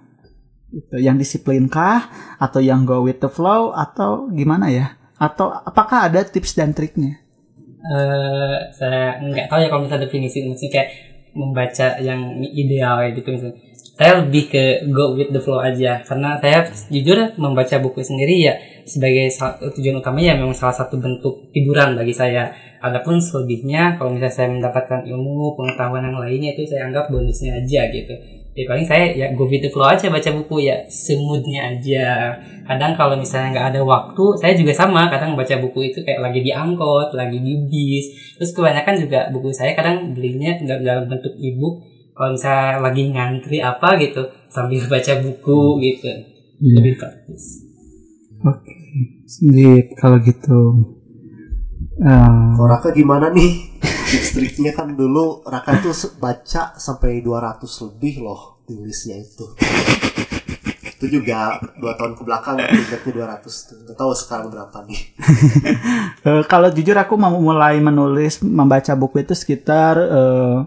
[0.75, 2.11] Gitu, yang disiplinkah
[2.42, 4.99] atau yang go with the flow atau gimana ya?
[5.16, 7.27] Atau apakah ada tips dan triknya?
[7.87, 10.88] eh saya nggak tahu ya kalau misalnya definisi maksudnya kayak
[11.37, 13.59] membaca yang ideal gitu misalnya.
[13.97, 18.55] Saya lebih ke go with the flow aja karena saya jujur membaca buku sendiri ya
[18.87, 19.29] sebagai
[19.75, 22.55] tujuan utamanya ya memang salah satu bentuk hiburan bagi saya.
[22.79, 27.90] Adapun selebihnya kalau misalnya saya mendapatkan ilmu pengetahuan yang lainnya itu saya anggap bonusnya aja
[27.90, 28.14] gitu.
[28.57, 32.40] Ya paling saya ya go with the flow aja baca buku ya semudnya aja.
[32.64, 35.12] Kadang kalau misalnya nggak ada waktu, saya juga sama.
[35.12, 38.38] Kadang baca buku itu kayak lagi di angkot, lagi di bis.
[38.40, 41.85] Terus kebanyakan juga buku saya kadang belinya dalam dalam bentuk ebook.
[42.16, 46.09] Kalau misalnya lagi ngantri apa gitu, sambil baca buku gitu.
[46.57, 46.81] Iya.
[46.81, 47.61] Lebih praktis.
[48.40, 48.72] Oke,
[49.24, 50.61] sip kalau gitu.
[51.96, 53.80] Eh, Kalau Raka gimana nih?
[54.06, 59.44] Tips-triknya kan dulu Raka tuh se- baca sampai 200 lebih loh tulisnya itu.
[60.96, 63.76] Itu juga dua tahun ke belakang ingatnya 200 tuh.
[63.85, 65.00] Gak tahu sekarang berapa nih.
[66.26, 70.59] Eh, kalau jujur aku mau mulai menulis membaca buku itu sekitar eh,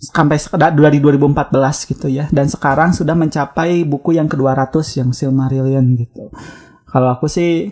[0.00, 1.54] sampai sekedar dari 2014
[1.86, 6.34] gitu ya dan sekarang sudah mencapai buku yang ke-200 yang Silmarillion gitu.
[6.90, 7.70] Kalau aku sih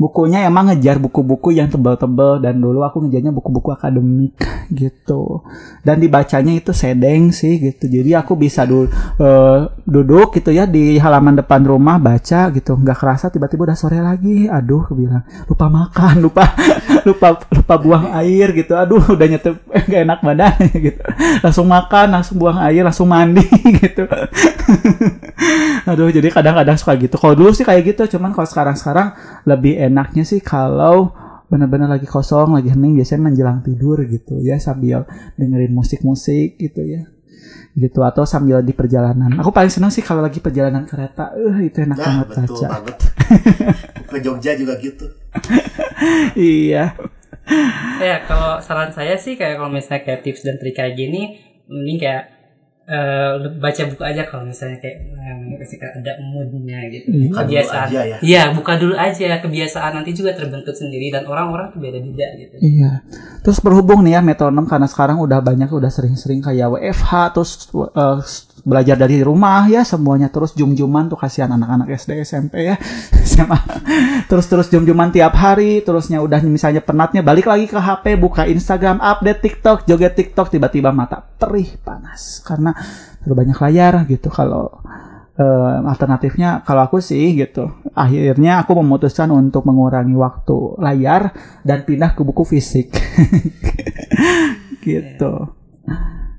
[0.00, 4.32] bukunya emang ngejar buku-buku yang tebal-tebal dan dulu aku ngejarnya buku-buku akademik
[4.80, 5.44] gitu.
[5.84, 7.84] Dan dibacanya itu sedeng sih gitu.
[7.84, 8.88] Jadi aku bisa du-
[9.20, 12.80] eh, duduk gitu ya di halaman depan rumah baca gitu.
[12.80, 14.48] Nggak kerasa tiba-tiba udah sore lagi.
[14.48, 16.48] Aduh aku bilang lupa makan lupa
[17.04, 18.72] lupa lupa buang air gitu.
[18.80, 19.54] Aduh udah nyetep
[19.92, 21.04] gak enak badan gitu.
[21.44, 23.44] Langsung makan langsung buang air langsung mandi
[23.84, 24.08] gitu.
[25.84, 27.20] Aduh jadi kadang-kadang suka gitu.
[27.20, 29.12] Kalau dulu sih kayak gitu cuman kalau sekarang-sekarang
[29.44, 31.10] lebih enaknya sih kalau
[31.50, 35.02] benar-benar lagi kosong lagi hening biasanya menjelang tidur gitu ya sambil
[35.34, 37.02] dengerin musik-musik gitu ya.
[37.74, 39.34] Gitu atau sambil di perjalanan.
[39.42, 41.34] Aku paling senang sih kalau lagi perjalanan kereta.
[41.34, 42.96] Eh itu enak Nah, banget betul baca banget.
[44.10, 45.06] Ke Jogja juga gitu.
[46.34, 46.94] iya.
[47.98, 51.98] Ya kalau saran saya sih kayak kalau misalnya kayak tips dan trik kayak gini mending
[51.98, 52.39] kayak
[52.90, 54.98] eh, baca buku aja kalau misalnya kayak
[55.56, 57.22] kasih kayak ada moodnya gitu Iya.
[57.22, 58.16] Buka dulu kebiasaan aja ya.
[58.20, 62.90] iya buka dulu aja kebiasaan nanti juga terbentuk sendiri dan orang-orang tuh beda-beda gitu Iya.
[63.40, 68.18] Terus berhubung nih ya metronom karena sekarang udah banyak udah sering-sering kayak WFH terus eh,
[68.62, 72.76] belajar dari rumah ya semuanya terus jum-juman tuh kasihan anak-anak SD SMP ya
[73.30, 73.58] SMA
[74.28, 79.00] terus terus jum-juman tiap hari terusnya udah misalnya penatnya balik lagi ke HP buka Instagram
[79.00, 82.44] update TikTok joget TikTok tiba-tiba mata perih panas.
[82.44, 82.76] Karena
[83.24, 84.68] terlalu banyak layar gitu kalau
[85.38, 91.32] eh, alternatifnya kalau aku sih gitu akhirnya aku memutuskan untuk mengurangi waktu layar
[91.64, 92.92] dan pindah ke buku fisik.
[94.80, 95.32] Gitu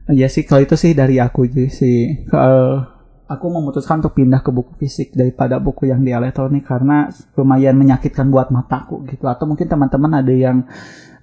[0.10, 2.26] ya sih kalau itu sih dari aku sih.
[2.26, 2.76] Eh,
[3.32, 7.08] aku memutuskan untuk pindah ke buku fisik daripada buku yang di elektronik karena
[7.40, 9.32] lumayan menyakitkan buat mataku gitu.
[9.32, 10.68] Atau mungkin teman-teman ada yang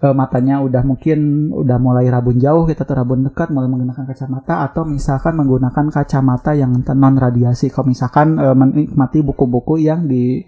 [0.01, 4.65] eh, matanya udah mungkin udah mulai rabun jauh gitu atau rabun dekat mulai menggunakan kacamata
[4.65, 10.41] atau misalkan menggunakan kacamata yang non radiasi kalau misalkan eh, menikmati buku-buku yang di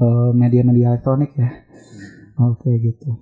[0.00, 1.50] eh, media-media elektronik ya.
[2.40, 3.20] Oke gitu.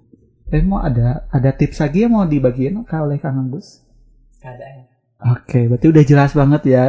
[0.52, 3.82] Eh mau ada ada tips lagi yang mau dibagiin oleh Kang Agus
[4.42, 6.84] keadaan Oke, berarti udah jelas banget ya.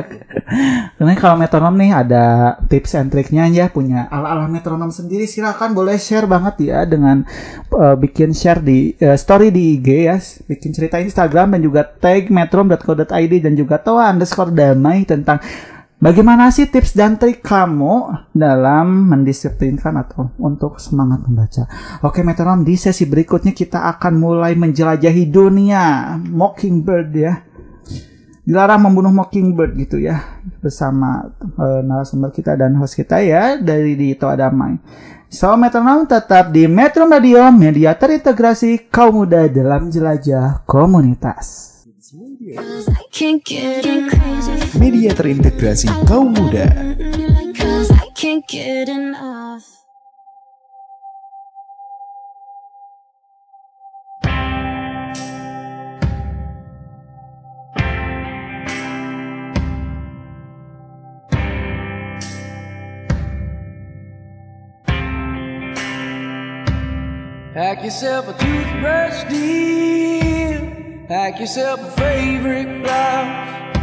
[0.97, 5.29] Karena kalau metronom nih ada tips and triknya ya, punya ala-ala metronom sendiri.
[5.29, 7.21] Silakan boleh share banget ya dengan
[7.69, 10.17] eh, bikin share di eh, story di IG ya,
[10.49, 15.37] bikin cerita Instagram dan juga tag metrom.co.id dan juga toa underscore damai tentang
[16.03, 21.63] bagaimana sih tips dan trik kamu dalam mendisiplinkan atau untuk semangat membaca.
[22.03, 27.33] Oke metronom di sesi berikutnya kita akan mulai menjelajahi dunia Mockingbird ya
[28.43, 30.19] dilarang membunuh mockingbird gitu ya
[30.59, 34.75] bersama eh, narasumber kita dan host kita ya dari di Toa Damai.
[35.33, 41.72] So metronom tetap di Metro Radio, media terintegrasi kaum muda dalam jelajah komunitas.
[44.75, 46.67] Media terintegrasi kaum muda.
[67.55, 70.32] Pack yourself a toothbrush, deep.
[71.07, 73.75] Pack yourself a favorite blouse.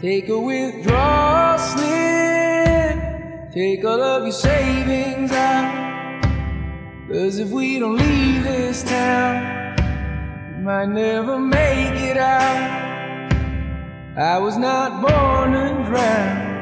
[0.00, 3.52] Take a withdrawal slip.
[3.52, 6.22] Take all of your savings out.
[7.08, 9.76] Cause if we don't leave this town,
[10.56, 13.32] we might never make it out.
[14.16, 16.56] I was not born and drowned.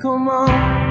[0.00, 0.83] Come on.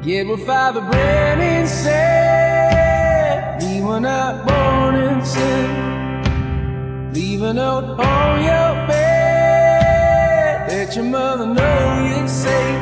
[0.00, 3.62] Forget what Father Brennan said.
[3.62, 7.12] We were not born in sin.
[7.12, 10.68] Leave a note on your bed.
[10.70, 12.80] Let your mother know you're safe.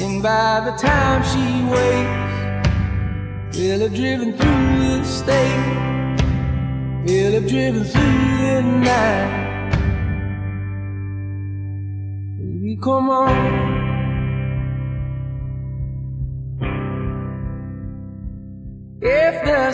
[0.00, 5.74] And by the time she wakes, we'll have driven through the state.
[7.04, 9.72] We'll have driven through the night.
[12.38, 13.73] Baby, come on.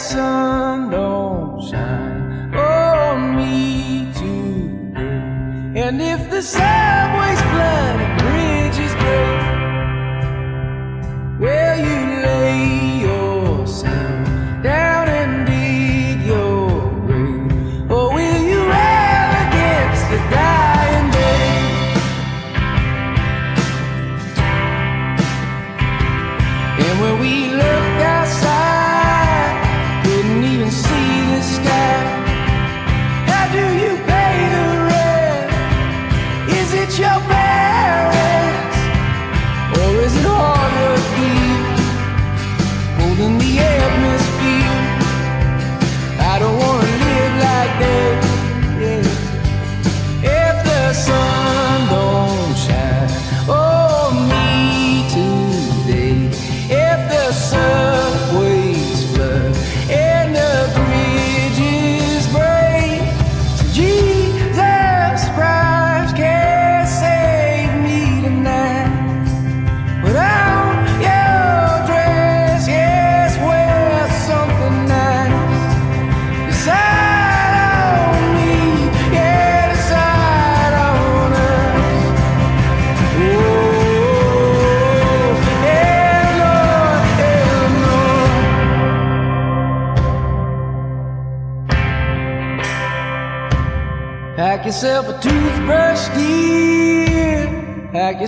[0.00, 5.82] sun don't shine on me today.
[5.82, 7.19] And if the sun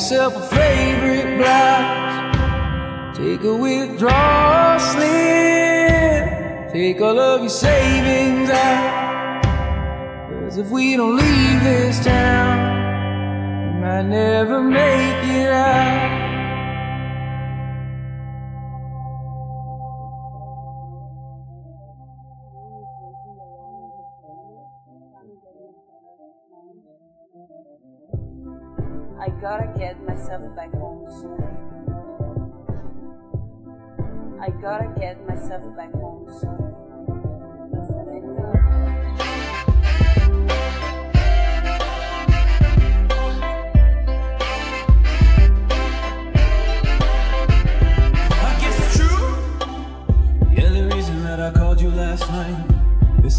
[0.03, 0.52] yourself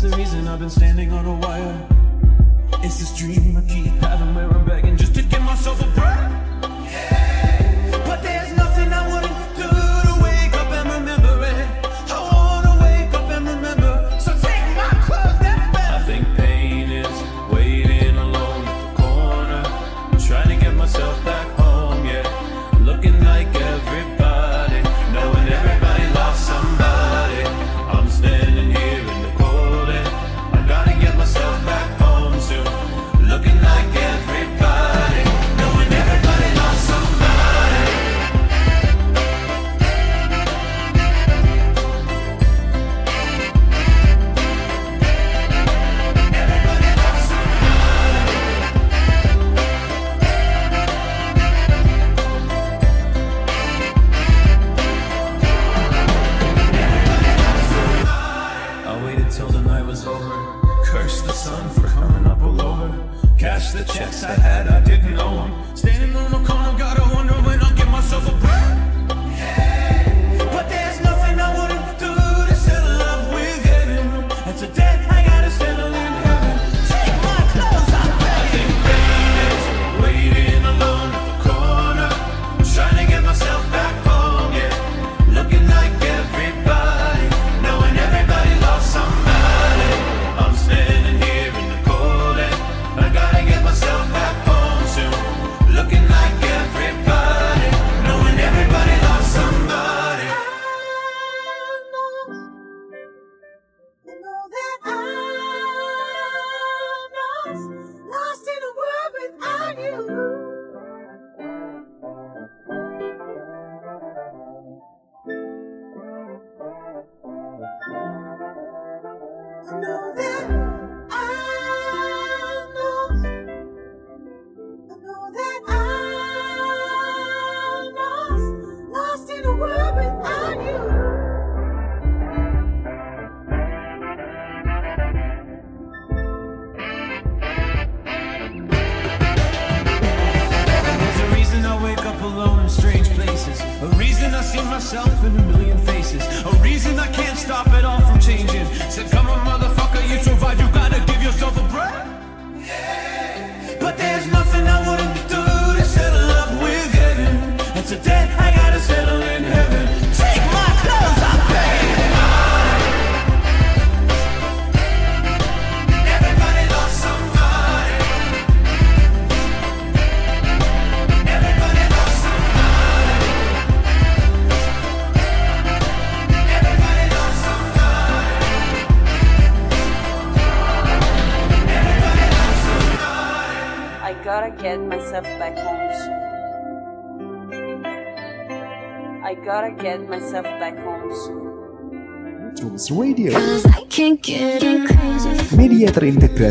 [0.03, 1.87] the reason I've been standing on a wire.
[2.83, 6.02] It's this dream I keep having where I'm begging just to give myself a break.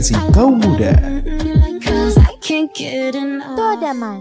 [0.02, 0.92] Terintegrasi kaum muda.
[3.78, 4.18] Damai.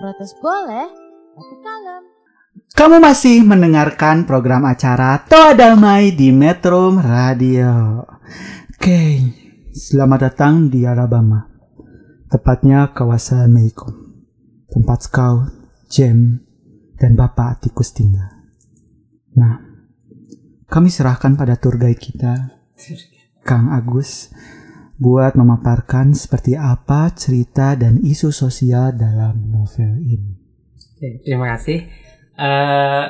[0.00, 0.88] Protes boleh,
[1.36, 2.02] tapi kalem.
[2.72, 8.02] Kamu masih mendengarkan program acara Toa Damai di Metro Radio.
[8.72, 9.00] Oke,
[9.76, 11.44] selamat datang di Alabama.
[12.32, 13.92] Tepatnya kawasan Meikom.
[14.72, 15.52] Tempat scout,
[15.92, 16.40] jam,
[16.96, 18.32] dan Bapak Atikus tinggal.
[19.36, 19.60] Nah,
[20.72, 22.56] kami serahkan pada tour guide kita,
[23.44, 24.32] Kang Agus,
[25.02, 30.38] buat memaparkan seperti apa cerita dan isu sosial dalam novel ini.
[30.94, 31.90] Oke, terima kasih.
[32.38, 33.04] Eh,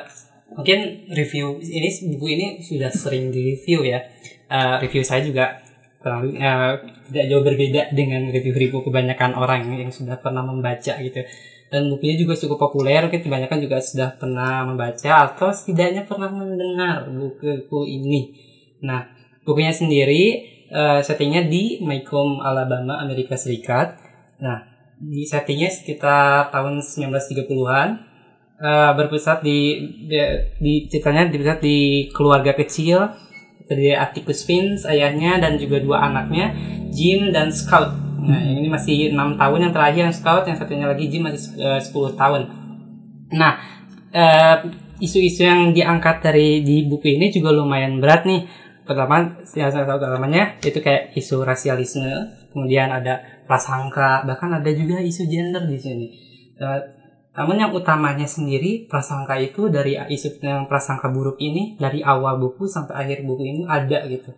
[0.57, 4.01] mungkin review ini buku ini sudah sering di review ya.
[4.49, 5.61] Eh, review saya juga
[6.01, 6.72] eh,
[7.12, 11.20] tidak jauh berbeda dengan review-review kebanyakan orang yang sudah pernah membaca gitu.
[11.68, 17.09] Dan bukunya juga cukup populer, mungkin kebanyakan juga sudah pernah membaca atau setidaknya pernah mendengar
[17.09, 18.36] buku ini.
[18.84, 19.09] Nah,
[19.45, 24.00] bukunya sendiri eh, settingnya di Macomb, Alabama, Amerika Serikat.
[24.40, 24.64] Nah,
[24.96, 28.12] di settingnya sekitar tahun 1930-an
[28.62, 30.18] Eh, berpusat di, di,
[30.62, 33.10] di ceritanya berpusat di keluarga kecil
[33.66, 36.54] terdiri Atticus Finch ayahnya dan juga dua anaknya
[36.94, 37.90] Jim dan Scout.
[38.22, 41.82] Nah ini masih enam tahun yang terakhir yang Scout yang satunya lagi Jim masih eh,
[41.82, 42.42] 10 tahun.
[43.34, 43.58] Nah
[44.14, 44.56] eh,
[45.02, 48.46] isu-isu yang diangkat dari di buku ini juga lumayan berat nih
[48.83, 52.11] pertama yang salah satu utamanya itu kayak isu rasialisme.
[52.53, 56.07] Kemudian ada prasangka bahkan ada juga isu gender di sini.
[56.61, 56.80] Eh,
[57.33, 62.68] namun yang utamanya sendiri prasangka itu dari isu yang prasangka buruk ini dari awal buku
[62.68, 64.37] sampai akhir buku ini ada gitu.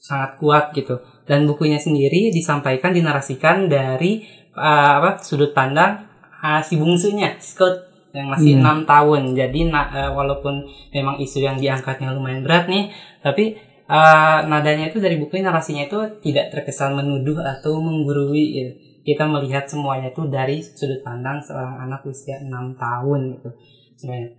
[0.00, 0.98] Sangat kuat gitu.
[1.28, 4.24] Dan bukunya sendiri disampaikan dinarasikan dari
[4.56, 6.08] uh, apa sudut pandang
[6.42, 8.60] uh, si bungsunya Scott yang masih Iya.
[8.64, 9.22] enam tahun.
[9.36, 12.90] Jadi na- uh, walaupun memang isu yang diangkatnya lumayan berat nih
[13.22, 13.60] tapi
[13.92, 18.72] uh, nadanya itu dari buku ini narasinya itu tidak terkesan menuduh atau menggurui gitu.
[19.02, 23.50] Kita melihat semuanya itu dari sudut pandang seorang anak usia 6 tahun gitu
[23.98, 24.30] sebenarnya.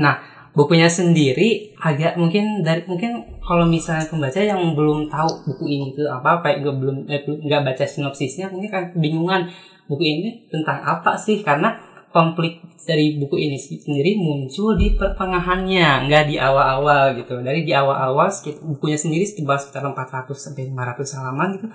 [0.00, 0.14] Nah,
[0.56, 6.08] bukunya sendiri agak mungkin dari mungkin kalau misalnya pembaca yang belum tahu buku ini itu
[6.08, 9.52] apa apa nggak belum eh, baca sinopsisnya mungkin kan kebingungan.
[9.82, 11.44] Buku ini tentang apa sih?
[11.44, 11.76] Karena
[12.12, 17.40] konflik dari buku ini sendiri muncul di pertengahannya nggak di awal-awal gitu.
[17.40, 18.28] Dari di awal-awal
[18.62, 21.68] bukunya sendiri sekitar 400 sampai 500 halaman gitu.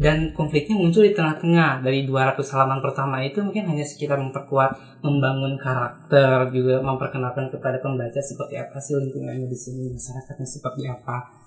[0.00, 1.84] Dan konfliknya muncul di tengah-tengah.
[1.84, 8.20] Dari 200 halaman pertama itu mungkin hanya sekitar memperkuat membangun karakter juga memperkenalkan kepada pembaca
[8.20, 11.40] seperti apa sih lingkungannya di sini masyarakatnya seperti apa.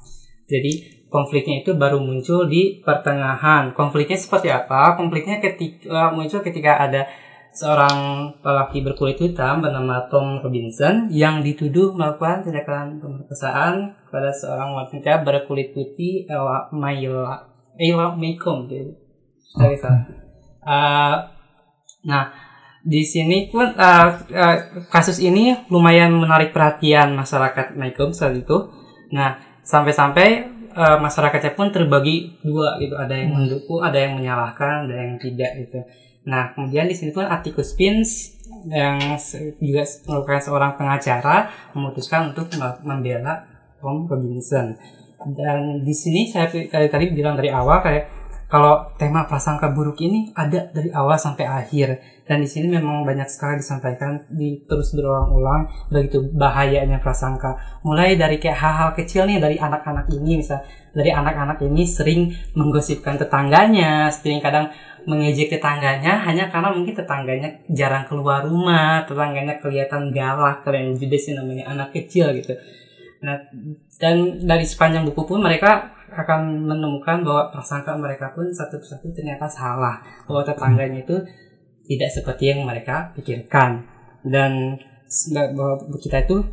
[0.43, 3.71] Jadi konfliknya itu baru muncul di pertengahan.
[3.71, 4.99] Konfliknya seperti apa?
[4.99, 7.07] Konfliknya ketika muncul ketika ada
[7.53, 15.21] seorang lelaki berkulit hitam bernama Tom Robinson yang dituduh melakukan tindakan pemerkosaan kepada seorang wanita
[15.21, 17.45] berkulit putih Ella Mayla
[17.77, 18.97] Ella Maycomb gitu.
[19.53, 20.01] Sorry, salah.
[20.65, 21.15] Uh,
[22.09, 22.33] nah,
[22.81, 24.57] di sini pun uh, uh,
[24.89, 28.73] kasus ini lumayan menarik perhatian masyarakat Maycomb saat itu.
[29.13, 32.97] Nah, sampai-sampai uh, masyarakatnya pun terbagi dua gitu.
[32.97, 35.79] Ada yang mendukung, ada yang menyalahkan, ada yang tidak gitu.
[36.23, 38.39] Nah, kemudian di sini pun Atticus Finch
[38.71, 39.19] yang
[39.59, 42.47] juga merupakan seorang pengacara memutuskan untuk
[42.83, 43.43] membela
[43.83, 44.79] Tom Robinson.
[45.23, 48.03] Dan di sini saya tadi tadi bilang dari awal kayak
[48.53, 51.97] kalau tema prasangka buruk ini ada dari awal sampai akhir
[52.29, 58.37] dan di sini memang banyak sekali disampaikan di terus berulang-ulang begitu bahayanya prasangka mulai dari
[58.37, 60.61] kayak hal-hal kecil nih dari anak-anak ini misal
[60.93, 64.69] dari anak-anak ini sering menggosipkan tetangganya sering kadang
[65.03, 71.35] mengejek tetangganya hanya karena mungkin tetangganya jarang keluar rumah tetangganya kelihatan galak kalian judes sih
[71.35, 72.55] namanya anak kecil gitu
[73.23, 73.39] Nah,
[73.97, 79.47] dan dari sepanjang buku pun mereka akan menemukan bahwa prasangka mereka pun satu persatu ternyata
[79.47, 80.03] salah.
[80.27, 81.15] Bahwa tetangganya itu
[81.87, 83.87] tidak seperti yang mereka pikirkan.
[84.27, 84.75] Dan
[85.55, 86.43] bahwa kita itu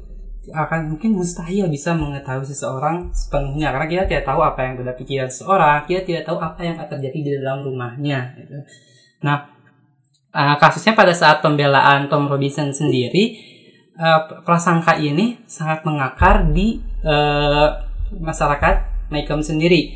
[0.49, 3.76] akan mungkin mustahil bisa mengetahui seseorang sepenuhnya.
[3.76, 6.88] Karena kita tidak tahu apa yang ada pikiran seseorang kita tidak tahu apa yang akan
[6.97, 8.57] terjadi di dalam rumahnya gitu.
[9.20, 9.53] nah
[10.32, 13.36] uh, kasusnya pada saat pembelaan Tom Robinson sendiri
[14.01, 17.68] uh, prasangka ini sangat mengakar di uh,
[18.16, 19.91] masyarakat Maycomb sendiri.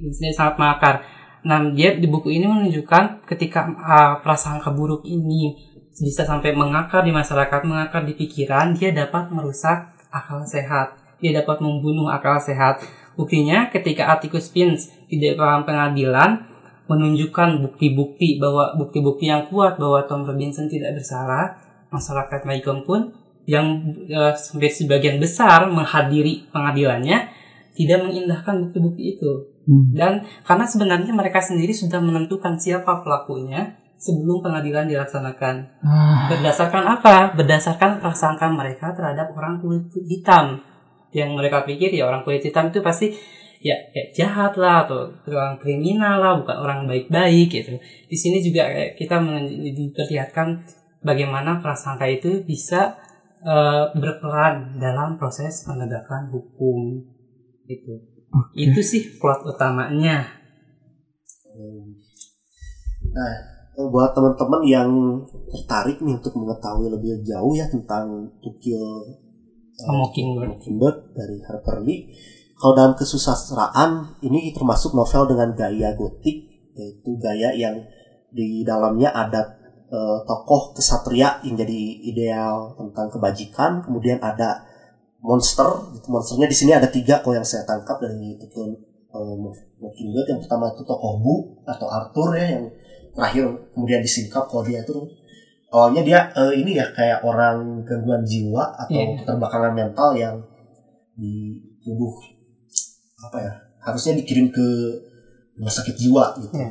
[0.00, 1.02] Ini sangat mengakar.
[1.42, 7.10] Nah dia di buku ini menunjukkan ketika uh, prasangka buruk ini bisa sampai mengakar di
[7.10, 10.94] masyarakat, mengakar di pikiran, dia dapat merusak akal sehat.
[11.18, 12.80] Dia dapat membunuh akal sehat.
[13.18, 16.46] Buktinya ketika Atticus Finch di dalam pengadilan
[16.88, 21.58] menunjukkan bukti-bukti bahwa bukti-bukti yang kuat bahwa Tom Robinson tidak bersalah,
[21.92, 23.14] masyarakat Maycomb pun
[23.46, 23.82] yang
[24.34, 27.30] sampai sebagian besar menghadiri pengadilannya
[27.74, 29.32] tidak mengindahkan bukti-bukti itu.
[29.94, 35.76] Dan karena sebenarnya mereka sendiri sudah menentukan siapa pelakunya sebelum pengadilan dilaksanakan.
[36.32, 37.36] Berdasarkan apa?
[37.36, 40.64] Berdasarkan prasangka mereka terhadap orang kulit hitam.
[41.12, 43.12] Yang mereka pikir ya orang kulit hitam itu pasti
[43.60, 47.76] ya kayak jahat lah atau orang kriminal lah, bukan orang baik-baik gitu.
[48.08, 50.64] Di sini juga kayak kita men- diperlihatkan
[51.04, 52.96] bagaimana prasangka itu bisa
[53.44, 57.04] eh, berperan dalam proses penegakan hukum
[57.68, 58.00] itu.
[58.56, 60.24] Itu sih plot utamanya.
[63.10, 64.90] Nah, buat teman-teman yang
[65.48, 68.84] tertarik nih untuk mengetahui lebih jauh ya tentang To Kill
[69.86, 70.48] A Mockingbird.
[70.56, 72.12] Mockingbird dari Harper Lee.
[72.60, 77.80] Kalau dalam kesusastraan ini termasuk novel dengan gaya gotik yaitu gaya yang
[78.30, 79.56] di dalamnya ada
[79.88, 84.68] eh, tokoh kesatria yang jadi ideal tentang kebajikan, kemudian ada
[85.20, 85.66] monster,
[85.96, 86.06] gitu.
[86.12, 89.36] monsternya di sini ada tiga kok yang saya tangkap dari To Kill eh,
[89.80, 90.26] Mockingbird.
[90.28, 92.64] Yang pertama itu tokoh Bu atau Arthur ya yang
[93.12, 94.96] terakhir kemudian disingkap kalau dia itu
[95.68, 99.18] awalnya dia eh, ini ya kayak orang gangguan jiwa atau Iya.
[99.18, 100.36] keterbelakangan mental yang
[101.14, 102.14] dituduh
[103.20, 104.66] apa ya harusnya dikirim ke
[105.54, 106.54] rumah sakit jiwa gitu.
[106.54, 106.70] Iya.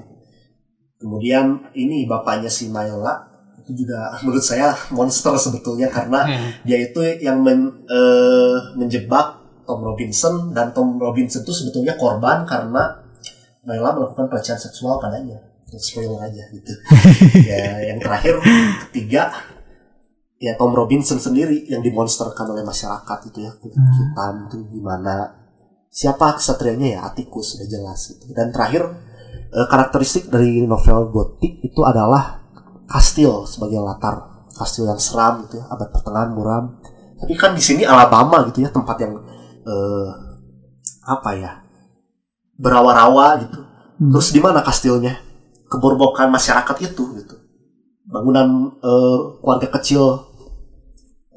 [0.98, 3.24] Kemudian ini bapaknya si Naila
[3.58, 6.26] itu juga menurut saya monster sebetulnya karena
[6.64, 13.00] dia itu yang men- eh, menjebak Tom Robinson dan Tom Robinson itu sebetulnya korban karena
[13.62, 15.38] Naila melakukan pelecehan seksual padanya.
[15.78, 16.74] Spoiler aja gitu.
[17.52, 18.42] ya yang terakhir
[18.90, 19.30] ketiga
[20.42, 23.52] ya Tom Robinson sendiri yang dimonsterkan oleh masyarakat itu ya.
[23.62, 25.38] Kulit hitam itu gimana?
[25.94, 27.00] Siapa kesatrianya ya?
[27.06, 28.34] Atticus sudah jelas gitu.
[28.34, 28.90] Dan terakhir
[29.54, 32.42] eh, karakteristik dari novel gotik itu adalah
[32.90, 34.50] kastil sebagai latar.
[34.58, 36.66] Kastil yang seram gitu ya abad pertengahan muram.
[37.20, 39.14] Tapi kan di sini Alabama gitu ya tempat yang
[39.68, 40.10] eh,
[41.06, 41.52] apa ya?
[42.58, 43.60] Berawa-rawa gitu.
[44.00, 45.29] Terus di mana kastilnya
[45.70, 47.36] keborbokan masyarakat itu gitu.
[48.10, 50.04] Bangunan eh, keluarga kecil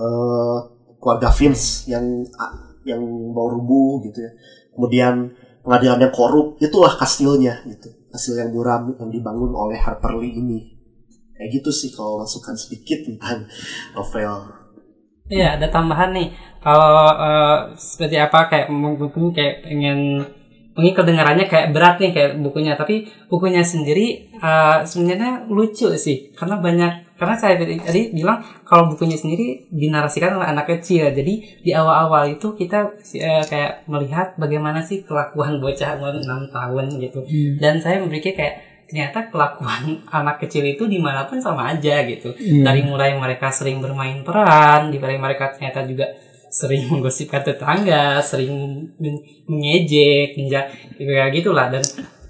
[0.00, 0.58] eh,
[0.96, 2.24] keluarga Vince yang
[2.88, 4.32] yang mau rubuh gitu ya.
[4.72, 5.14] Kemudian
[5.62, 7.92] pengadilan yang korup itulah kastilnya gitu.
[8.10, 10.80] Kastil yang muram yang dibangun oleh Harper Lee ini.
[11.36, 13.46] Kayak gitu sih kalau masukan sedikit tentang
[13.96, 14.62] novel.
[15.32, 16.28] Iya, ada tambahan nih.
[16.62, 20.26] Kalau eh, seperti apa kayak mungkin kayak pengen
[20.72, 26.58] mungkin kedengarannya kayak berat nih kayak bukunya, tapi bukunya sendiri eh, sebenarnya lucu sih karena
[26.58, 26.92] banyak
[27.22, 31.06] karena saya tadi, bilang kalau bukunya sendiri dinarasikan oleh anak kecil.
[31.14, 36.84] Jadi di awal-awal itu kita eh, kayak melihat bagaimana sih kelakuan bocah umur 6 tahun
[36.98, 37.22] gitu.
[37.22, 37.62] Hmm.
[37.62, 42.34] Dan saya berpikir kayak ternyata kelakuan anak kecil itu di mana pun sama aja gitu
[42.36, 42.60] Iya.
[42.68, 46.12] dari mulai mereka sering bermain peran di dari mereka ternyata juga
[46.52, 48.52] sering menggosipkan tetangga sering
[49.00, 50.68] men- mengejek menja
[51.00, 51.72] kayak gitulah.
[51.72, 51.80] Dan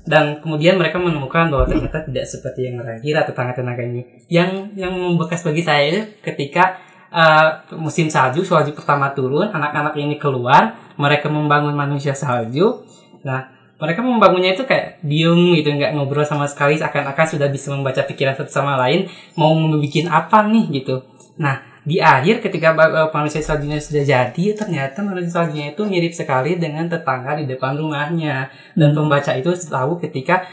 [0.03, 4.03] dan kemudian mereka menemukan bahwa ternyata tidak seperti yang mereka kira tetangga-tetangga ini.
[4.31, 6.79] Yang yang membekas bagi saya ketika
[7.11, 12.87] uh, musim salju salju pertama turun anak-anak ini keluar mereka membangun manusia salju.
[13.27, 13.51] Nah
[13.83, 18.39] mereka membangunnya itu kayak diem gitu nggak ngobrol sama sekali seakan-akan sudah bisa membaca pikiran
[18.39, 21.03] satu sama lain mau membuat apa nih gitu.
[21.39, 26.15] Nah di akhir ketika ba- eh, manusia saljunya sudah jadi ternyata manusia saljunya itu mirip
[26.15, 28.55] sekali dengan tetangga di depan rumahnya.
[28.79, 30.47] Dan pembaca itu tahu ketika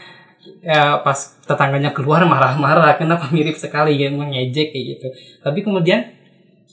[0.66, 3.94] eh, pas tetangganya keluar marah-marah kenapa mirip sekali?
[3.94, 5.06] Ya mengejek kayak gitu.
[5.46, 6.00] Tapi kemudian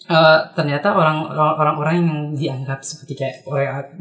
[0.10, 3.36] eh, ternyata orang orang-orang yang dianggap seperti kayak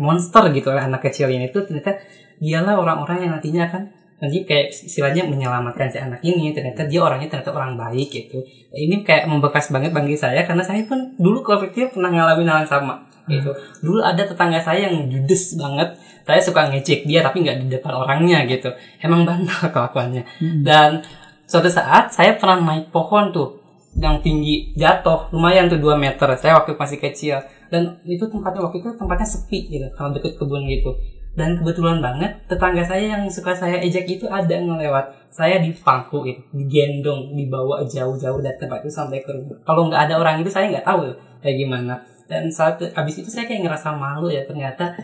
[0.01, 2.01] monster gitu oleh anak kecil ini itu ternyata
[2.41, 3.83] dialah orang-orang yang nantinya akan
[4.17, 8.41] nanti kayak istilahnya menyelamatkan si anak ini ternyata dia orangnya ternyata orang baik gitu.
[8.73, 12.59] Ini kayak membekas banget bagi saya karena saya pun dulu kalau kecil pernah ngalamin hal
[12.65, 13.53] yang sama gitu.
[13.85, 17.93] Dulu ada tetangga saya yang judes banget saya suka ngecek dia tapi nggak di depan
[17.93, 18.73] orangnya gitu.
[19.05, 20.25] Emang bandel kelakuannya.
[20.65, 21.05] Dan
[21.45, 23.61] suatu saat saya pernah naik pohon tuh
[23.97, 26.29] yang tinggi jatuh lumayan tuh 2 meter.
[26.41, 27.37] Saya waktu masih kecil.
[27.69, 30.95] Dan itu tempatnya waktu itu tempatnya sepi gitu kalau deket kebun gitu
[31.37, 36.25] dan kebetulan banget tetangga saya yang suka saya ejek itu ada ngelewat saya di pangku
[36.25, 39.61] itu digendong dibawa jauh-jauh dari tempat itu sampai ke rumah.
[39.69, 41.13] Kalau nggak ada orang itu saya nggak tahu
[41.45, 42.01] kayak gimana.
[42.25, 44.97] Dan saat habis itu saya kayak ngerasa malu ya ternyata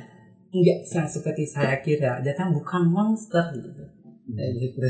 [0.49, 2.25] nggak yang seperti saya kira.
[2.25, 3.85] Datang bukan monster gitu.
[4.33, 4.81] Gitu.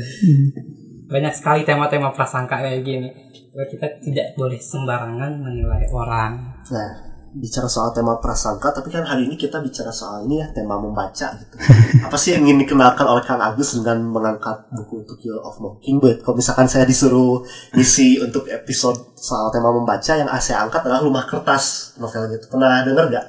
[1.11, 3.11] Banyak sekali tema-tema prasangka kayak gini.
[3.51, 6.55] Kita tidak boleh sembarangan menilai orang.
[6.71, 10.77] Nah, bicara soal tema prasangka, tapi kan hari ini kita bicara soal ini ya, tema
[10.77, 11.55] membaca gitu.
[12.05, 16.21] Apa sih yang ingin dikenalkan oleh Kang Agus dengan mengangkat buku To Kill of Mockingbird?
[16.21, 17.41] Kalau misalkan saya disuruh
[17.73, 22.47] ngisi untuk episode soal tema membaca, yang saya angkat adalah Rumah Kertas novelnya itu.
[22.47, 23.25] Pernah denger nggak?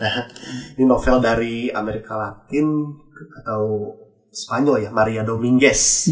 [0.00, 0.14] Nah,
[0.80, 2.96] ini novel dari Amerika Latin
[3.44, 3.92] atau
[4.32, 6.08] Spanyol ya, Maria Dominguez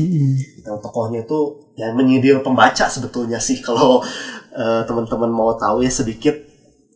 [0.61, 4.05] yang tokohnya itu yang menyindir pembaca sebetulnya sih kalau
[4.53, 6.50] eh, teman-teman mau tahu ya sedikit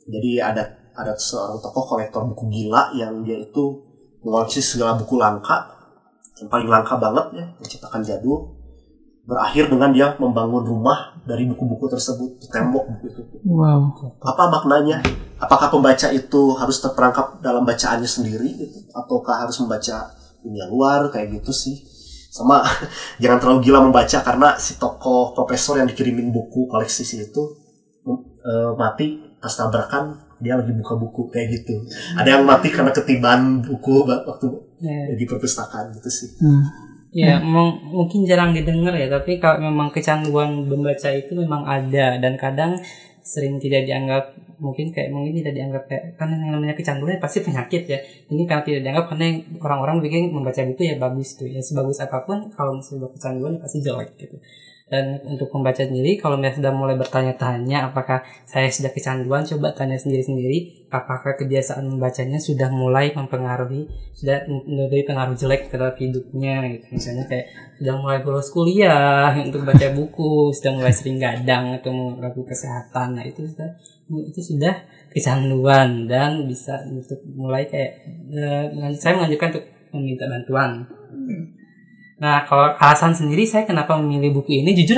[0.09, 0.63] jadi ada
[0.95, 3.83] ada seorang tokoh kolektor buku gila yang dia itu
[4.23, 5.75] mengoleksi segala buku langka.
[6.39, 8.55] Yang paling langka banget ya menciptakan jadul.
[9.25, 13.23] Berakhir dengan dia membangun rumah dari buku-buku tersebut di tembok buku itu.
[13.49, 13.97] Wow.
[14.21, 15.01] apa maknanya?
[15.41, 18.85] Apakah pembaca itu harus terperangkap dalam bacaannya sendiri gitu?
[18.93, 20.13] Ataukah harus membaca
[20.45, 21.81] dunia luar kayak gitu sih?
[22.29, 22.61] Sama
[23.23, 27.43] jangan terlalu gila membaca karena si tokoh profesor yang dikirimin buku koleksi si itu
[28.45, 30.05] eh, mati pas tabrakan
[30.41, 31.85] dia lagi buka buku kayak gitu
[32.17, 34.49] ada yang mati karena ketiban buku waktu
[34.81, 35.13] Ya.
[35.13, 36.29] di perpustakaan gitu sih
[37.15, 42.35] Ya, mung- mungkin jarang didengar ya, tapi kalau memang kecanduan membaca itu memang ada dan
[42.35, 42.75] kadang
[43.23, 47.87] sering tidak dianggap mungkin kayak mungkin tidak dianggap kayak kan yang namanya kecanduan pasti penyakit
[47.87, 47.99] ya.
[48.27, 49.27] Ini karena tidak dianggap karena
[49.59, 51.47] orang-orang bikin membaca buku ya bagus tuh.
[51.47, 54.37] Ya sebagus apa pun kalau misalnya kecanduan ya pasti jelek gitu.
[54.95, 59.99] Dan untuk membaca sendiri kalau misalnya sudah mulai bertanya-tanya apakah saya sudah kecanduan coba tanya
[59.99, 66.87] sendiri-sendiri apakah kebiasaan membacanya sudah mulai mempengaruhi sudah memberi pengaruh jelek terhadap hidupnya gitu.
[66.95, 67.47] Misalnya kayak
[67.83, 73.25] sudah mulai bolos kuliah untuk baca buku sudah mulai sering gadang atau mengganggu kesehatan nah
[73.27, 73.75] itu sudah
[74.31, 74.75] itu sudah
[75.11, 80.71] kecanduan dan bisa untuk mulai kayak mengan- saya menganjurkan untuk meminta bantuan
[82.25, 84.97] nah kalau alasan sendiri saya kenapa memilih buku ini jujur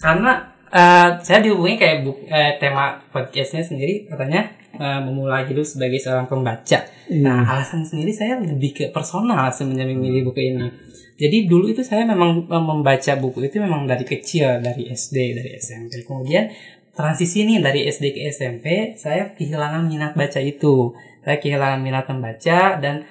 [0.00, 6.00] karena eh, saya dihubungi kayak buku, eh, tema podcastnya sendiri katanya eh, memulai hidup sebagai
[6.00, 6.80] seorang pembaca.
[7.20, 10.68] Nah alasan sendiri saya lebih ke personal sebenarnya memilih buku ini.
[11.14, 16.02] Jadi dulu itu saya memang membaca buku itu memang dari kecil dari SD dari SMP.
[16.02, 16.50] Kemudian
[16.90, 20.90] transisi nih dari SD ke SMP saya kehilangan minat baca itu.
[21.22, 23.06] Saya kehilangan minat membaca dan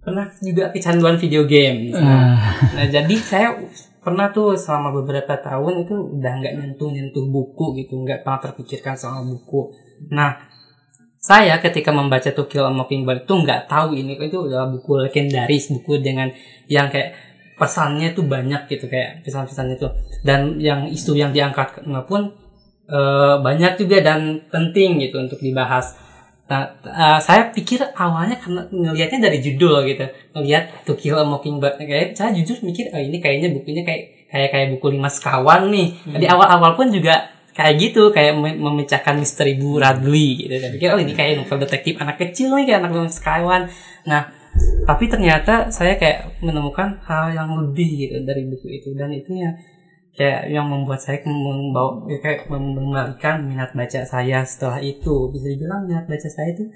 [0.00, 1.92] pernah juga kecanduan video game.
[1.92, 2.36] Nah,
[2.72, 3.48] nah, jadi saya
[4.00, 8.96] pernah tuh selama beberapa tahun itu udah nggak nyentuh nyentuh buku gitu, nggak pernah terpikirkan
[8.96, 9.76] soal buku.
[10.08, 10.40] Nah,
[11.20, 15.68] saya ketika membaca To Kill a Mockingbird itu nggak tahu ini itu adalah buku legendaris,
[15.68, 16.32] buku dengan
[16.64, 17.12] yang kayak
[17.60, 19.92] pesannya tuh banyak gitu kayak pesan-pesannya tuh
[20.24, 22.32] dan yang isu yang diangkat pun
[22.88, 25.92] eh, banyak juga dan penting gitu untuk dibahas.
[26.50, 30.02] Nah, eh, saya pikir awalnya karena ngelihatnya dari judul gitu,
[30.34, 34.48] ngelihat To Kill a Mockingbird, kayak saya jujur mikir, oh ini kayaknya bukunya kayak kayak
[34.50, 35.94] kayak buku lima sekawan nih.
[36.18, 40.58] Di awal-awal pun juga kayak gitu, kayak mem- memecahkan misteri Bu Radley gitu.
[40.58, 43.62] Saya pikir, oh ini kayak novel detektif anak kecil nih, kayak anak lima sekawan.
[44.10, 44.22] Nah,
[44.86, 49.54] tapi ternyata saya kayak menemukan hal yang lebih gitu dari buku itu dan itu ya
[50.20, 55.32] kayak yang membuat saya membawa ya kayak mengembalikan minat baca saya setelah itu.
[55.32, 56.68] Bisa dibilang minat baca saya itu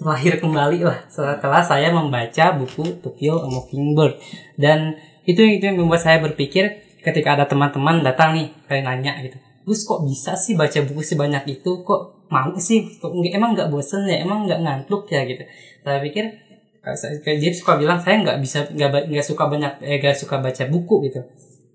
[0.00, 4.16] terlahir kembali lah setelah saya membaca buku To Kill a Mockingbird.
[4.56, 4.96] Dan
[5.28, 9.36] itu itu yang membuat saya berpikir ketika ada teman-teman datang nih kayak nanya gitu
[9.66, 11.82] Gus kok bisa sih baca buku sebanyak itu?
[11.82, 12.86] Kok mau sih?
[13.02, 14.22] Kok emang nggak bosen ya?
[14.22, 15.26] Emang nggak ngantuk ya?
[15.26, 15.42] Gitu.
[15.82, 16.24] Saya pikir
[17.26, 20.64] kayak dia suka bilang saya nggak bisa nggak nggak suka banyak eh nggak suka baca
[20.70, 21.20] buku gitu.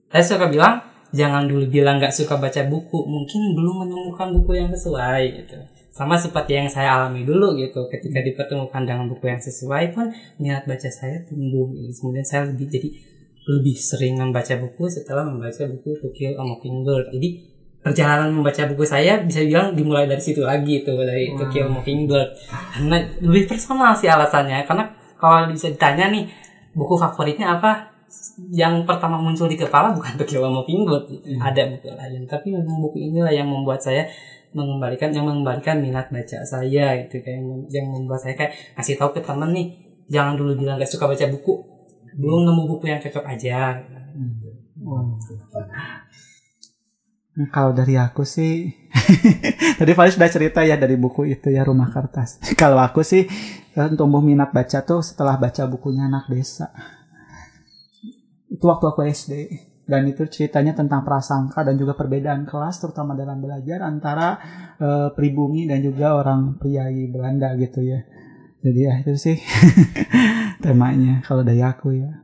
[0.08, 4.70] Saya suka bilang jangan dulu bilang nggak suka baca buku mungkin belum menemukan buku yang
[4.72, 5.60] sesuai gitu.
[5.92, 7.92] Sama seperti yang saya alami dulu gitu.
[7.92, 10.08] Ketika dipertemukan dengan buku yang sesuai pun
[10.40, 11.92] minat baca saya tumbuh gitu.
[12.00, 12.90] kemudian saya lebih jadi
[13.52, 17.12] lebih sering membaca buku setelah membaca buku To Kill a Mockingbird.
[17.12, 17.30] Jadi
[17.84, 21.72] perjalanan membaca buku saya bisa bilang dimulai dari situ lagi tuh dari To Kill a
[21.72, 22.30] Mockingbird.
[22.48, 24.64] Karena lebih personal sih alasannya.
[24.64, 26.24] Karena kalau bisa ditanya nih
[26.72, 27.91] buku favoritnya apa
[28.52, 31.06] yang pertama muncul di kepala bukan To Kill a Mockingbird
[31.40, 32.24] ada buku lain.
[32.28, 34.08] Tapi memang buku inilah yang membuat saya
[34.52, 39.24] mengembalikan yang mengembalikan minat baca saya itu kayak yang, membuat saya kayak ngasih tahu ke
[39.24, 39.68] temen nih
[40.12, 41.54] jangan dulu bilang gak suka baca buku.
[42.20, 43.80] Belum nemu buku yang cocok aja.
[47.32, 48.68] Nah, Kalau dari aku sih,
[49.80, 52.44] tadi Faris sudah cerita ya dari buku itu ya Rumah Kertas.
[52.60, 53.24] Kalau aku sih
[53.96, 56.76] tumbuh minat baca tuh setelah baca bukunya Anak Desa.
[58.52, 59.34] Itu waktu aku SD.
[59.88, 64.40] Dan itu ceritanya tentang prasangka dan juga perbedaan kelas terutama dalam belajar antara
[64.78, 68.00] eh, pribumi dan juga orang priai Belanda gitu ya.
[68.62, 69.38] Jadi ya itu sih
[70.64, 72.22] temanya kalau dari aku ya.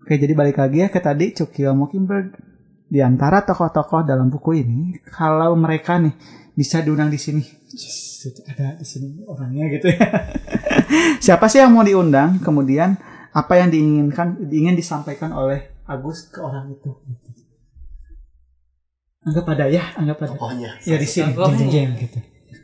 [0.00, 2.32] Oke, jadi balik lagi ya ke tadi Cukio Mockingbird.
[2.88, 6.16] Di antara tokoh-tokoh dalam buku ini, kalau mereka nih
[6.56, 10.08] bisa diundang di sini, itu ada di sini orangnya gitu ya.
[11.28, 12.40] Siapa sih yang mau diundang?
[12.40, 12.96] Kemudian
[13.38, 16.90] apa yang diinginkan, ingin disampaikan oleh Agus ke orang itu?
[19.22, 20.34] Anggap ada ya, anggap ada.
[20.34, 20.70] Tokohnya.
[20.82, 21.58] Ya di sini, Tokohnya.
[21.58, 22.18] jeng jeng gitu.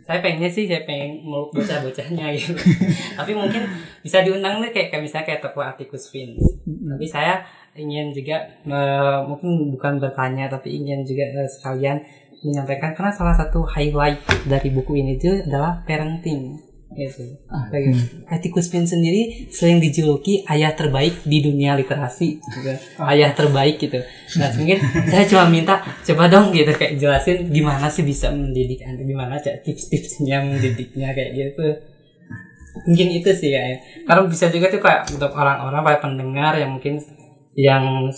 [0.05, 2.53] saya pengennya sih saya pengen meluk bocah-bocahnya gitu
[3.19, 3.65] tapi mungkin
[4.05, 7.41] bisa diundang nih kayak, kayak misalnya kayak tokoh Atticus Finch tapi saya
[7.73, 12.05] ingin juga eh, mungkin bukan bertanya tapi ingin juga eh, sekalian
[12.45, 16.61] menyampaikan karena salah satu highlight dari buku ini itu adalah parenting
[16.95, 17.37] gitu.
[17.47, 17.91] Bagi
[18.31, 22.71] Atticus Finch sendiri sering dijuluki ayah terbaik di dunia literasi, gitu.
[23.03, 24.01] ayah terbaik gitu.
[24.41, 24.79] Nah mungkin
[25.11, 29.67] saya cuma minta coba dong gitu kayak jelasin gimana sih bisa mendidik anak, gimana cak
[29.67, 31.67] tips-tipsnya mendidiknya kayak gitu.
[32.89, 33.79] Mungkin itu sih ya.
[34.03, 36.99] Karena bisa juga tuh kayak untuk orang-orang para pendengar yang mungkin
[37.55, 38.11] yang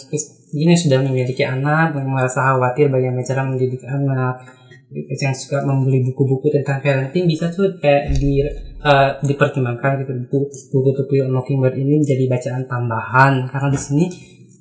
[0.57, 4.55] ini sudah memiliki anak, merasa khawatir bagaimana cara mendidik anak,
[4.95, 7.26] yang suka membeli buku-buku tentang parenting.
[7.26, 10.12] Bisa tuh kayak di eh, dipertimbangkan gitu.
[10.26, 13.32] Buku buku Tupi Mockingbird ini menjadi bacaan tambahan.
[13.51, 14.05] Karena di sini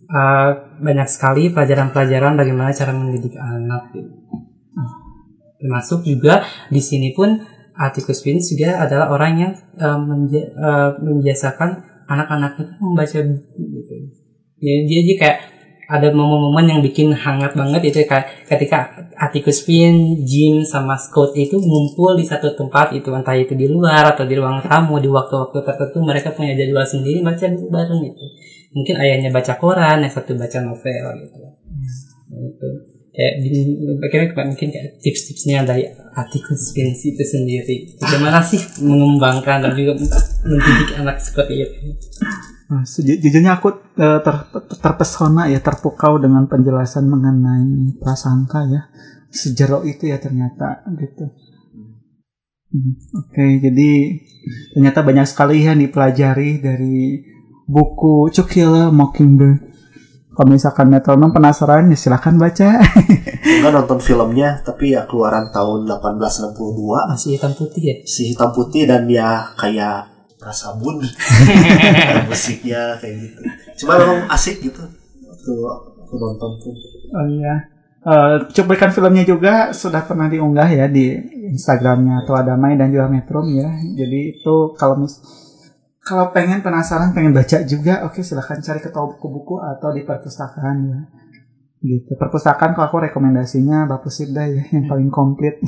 [0.09, 0.49] eh,
[0.81, 4.11] banyak sekali pelajaran-pelajaran bagaimana cara mendidik anak gitu.
[5.55, 7.41] termasuk juga di sini pun
[7.73, 11.69] Atticus Finch juga adalah orang yang eh, menja- eh, membiasakan
[12.05, 13.93] anak-anaknya membaca buku gitu.
[14.61, 15.37] Dia dia kayak
[15.85, 21.61] ada momen-momen yang bikin hangat banget itu kayak ketika Atticus Finch, Jim sama Scott itu
[21.61, 25.61] ngumpul di satu tempat itu entah itu di luar atau di ruang tamu di waktu-waktu
[25.61, 28.25] tertentu mereka punya jadwal sendiri baca buku bareng gitu.
[28.75, 31.37] Mungkin ayahnya baca koran yang satu baca novel gitu.
[32.33, 32.69] Itu.
[33.15, 37.95] Kayak kayak mungkin kayak tips-tipsnya dari Atticus Finch itu sendiri.
[38.01, 39.95] Bagaimana sih mengembangkan dan juga
[40.43, 41.79] mendidik anak seperti itu
[42.65, 43.69] Nah, seju- jujurnya aku
[44.01, 48.81] eh, ter- ter- terpesona ya terpukau dengan penjelasan mengenai prasangka ya
[49.29, 51.29] sejero itu ya ternyata gitu.
[52.73, 53.89] Hmm, Oke, jadi
[54.73, 57.21] ternyata banyak sekali yang dipelajari dari
[57.69, 59.77] buku To Kill a Mockingbird.
[60.35, 62.83] Kalau misalkan metronom penasaran ya silahkan baca.
[63.61, 67.07] Enggak nonton filmnya, tapi ya keluaran tahun 1862.
[67.13, 70.14] masih hitam putih ya Si hitam putih dan ya kayak
[70.45, 71.01] prasabun.
[72.29, 73.39] Musiknya kayak gitu.
[73.81, 74.85] Cuma memang asik gitu.
[75.25, 75.53] Waktu
[76.05, 76.75] aku nonton tuh.
[77.17, 77.73] Oh iya.
[78.05, 81.09] Eh, cuplikan filmnya juga sudah pernah diunggah ya di
[81.49, 83.65] Instagramnya atau Adamai dan juga Metrum ya.
[83.97, 85.17] Jadi itu kalau mis
[86.05, 90.77] kalau pengen penasaran pengen baca juga, oke silahkan cari ke toko buku-buku atau di perpustakaan
[90.85, 90.99] ya.
[91.85, 92.17] Gitu.
[92.17, 95.61] Perpustakaan kalau aku rekomendasinya Bapus Sibda ya yang paling komplit.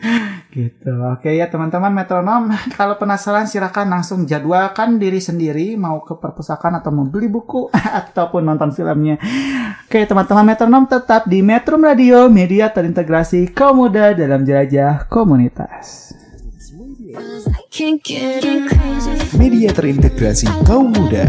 [0.56, 0.92] gitu.
[1.16, 6.92] Oke ya teman-teman metronom, kalau penasaran silahkan langsung jadwalkan diri sendiri mau ke perpustakaan atau
[6.92, 7.72] mau beli buku
[8.04, 9.16] ataupun nonton filmnya.
[9.88, 16.12] Oke teman-teman metronom tetap di Metrum Radio, media terintegrasi kaum muda dalam jelajah komunitas.
[19.40, 21.24] Media terintegrasi kaum muda.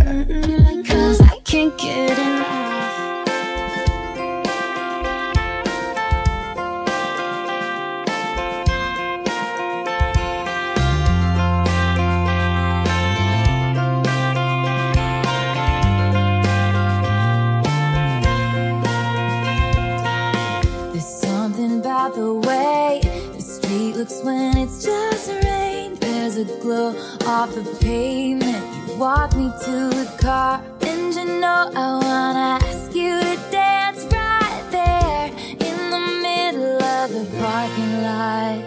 [24.24, 25.96] When it's just rain.
[25.96, 26.96] There's a glow
[27.26, 28.66] off the pavement.
[28.88, 34.06] You walk me to the car, and you know I wanna ask you to dance
[34.06, 38.64] right there in the middle of the parking lot.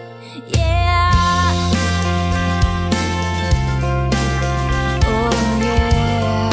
[0.48, 1.70] Yeah.
[5.06, 6.50] Oh yeah.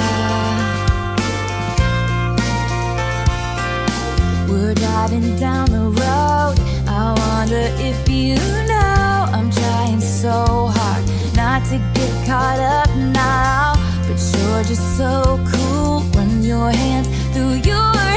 [4.49, 6.56] We're driving down the road.
[6.88, 8.62] I wonder if you
[10.24, 11.03] so hard
[11.36, 13.74] not to get caught up now.
[14.07, 15.99] But you're just so cool.
[16.15, 18.12] Run your hands through your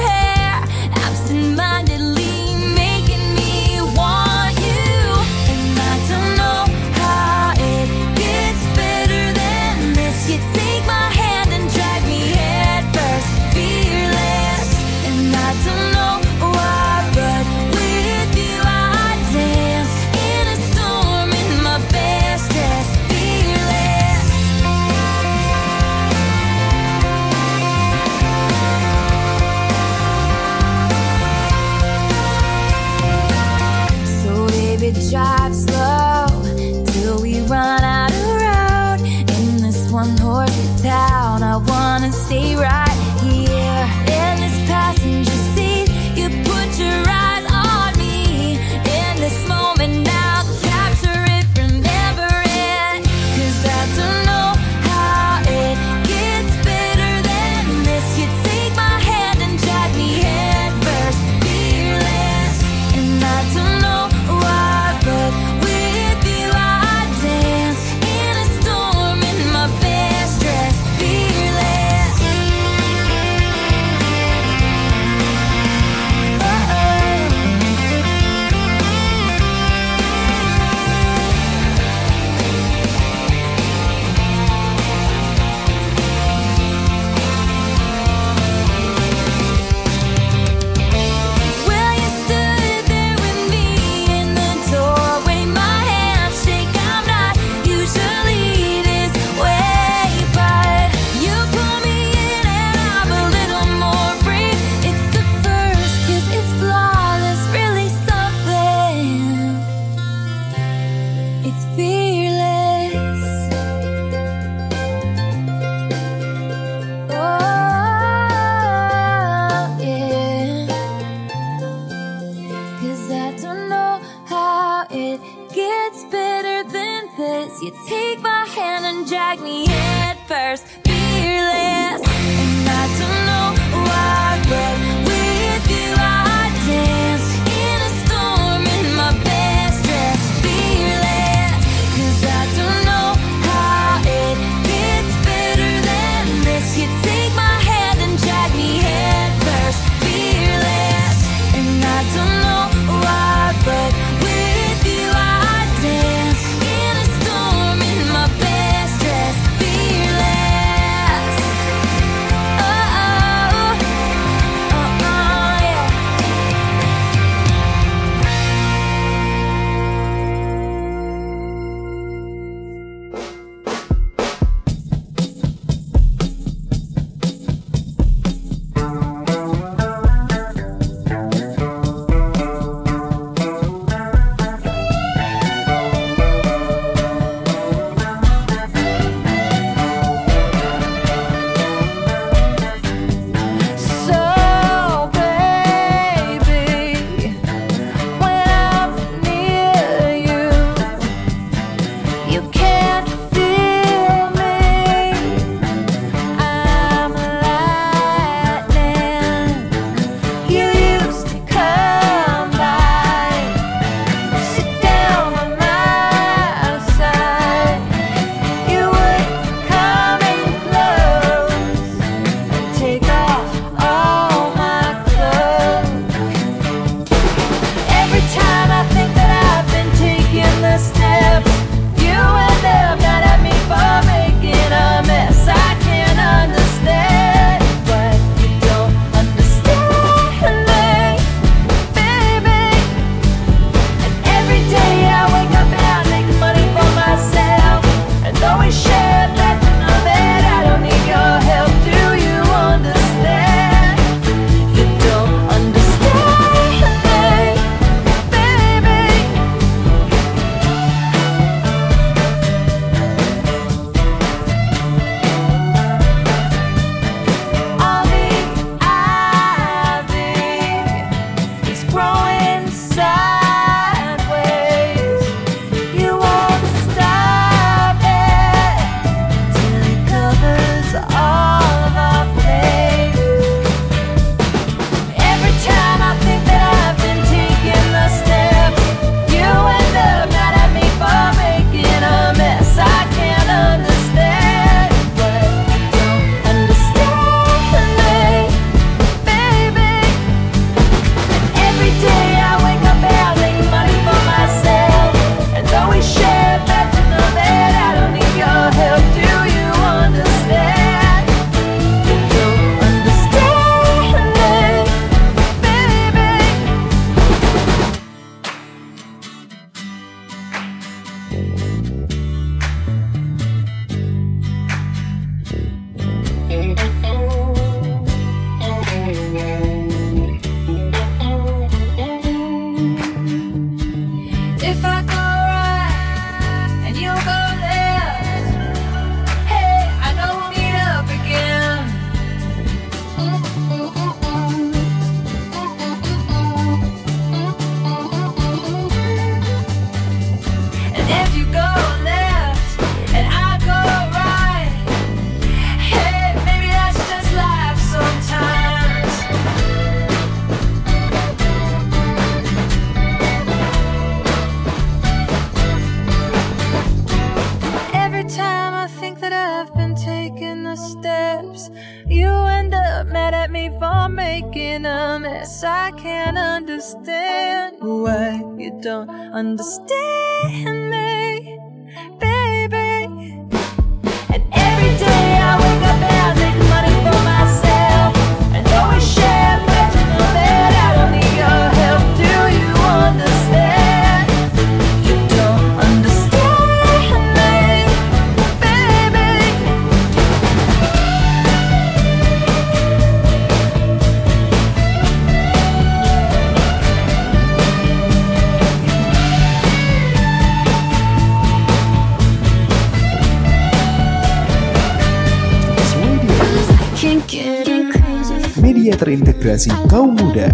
[419.57, 420.49] terintegrasi kaum muda.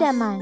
[0.00, 0.40] Damai.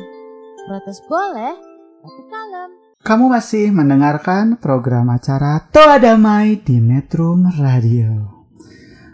[0.66, 1.55] Protes boleh,
[2.03, 2.70] tapi kalem.
[3.03, 8.43] Kamu masih mendengarkan program acara Toa Damai di Metro Radio.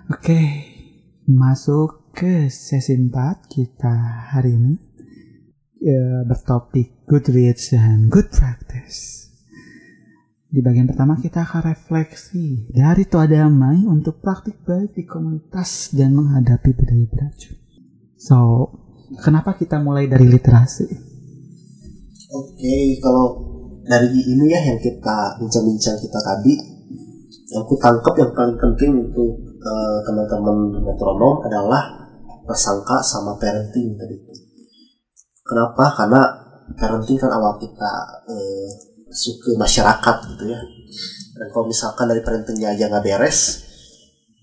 [0.09, 0.41] Oke,
[1.29, 3.95] masuk ke sesi 4 kita
[4.33, 4.75] hari ini
[5.85, 9.24] Ya, bertopik Goodreads dan Good Practice.
[10.55, 16.15] Di bagian pertama kita akan refleksi dari Toa Damai untuk praktik baik di komunitas dan
[16.15, 17.59] menghadapi budaya beracun.
[18.15, 18.39] So,
[19.19, 20.87] kenapa kita mulai dari literasi?
[22.31, 23.27] Oke, kalau
[23.83, 26.55] dari ini ya yang kita bincang-bincang kita tadi,
[27.51, 31.83] yang aku tangkap yang paling penting untuk eh, teman-teman metronom adalah
[32.47, 34.23] prasangka sama parenting tadi.
[35.43, 35.99] Kenapa?
[35.99, 36.23] Karena
[36.79, 40.59] parenting kan awal kita eh, masuk ke masyarakat gitu ya.
[41.39, 43.63] Dan kalau misalkan dari parentingnya aja nggak beres,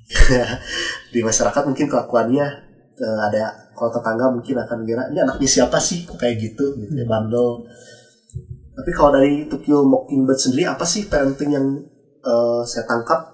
[1.14, 2.48] di masyarakat mungkin kelakuannya
[2.96, 6.08] eh, ada kalau tetangga mungkin akan kira ini anaknya siapa sih?
[6.08, 6.72] Kayak gitu?
[6.80, 7.68] Gitu ya bandel.
[8.72, 11.68] Tapi kalau dari To Kill Mockingbird sendiri apa sih parenting yang
[12.24, 13.28] eh, saya tangkap?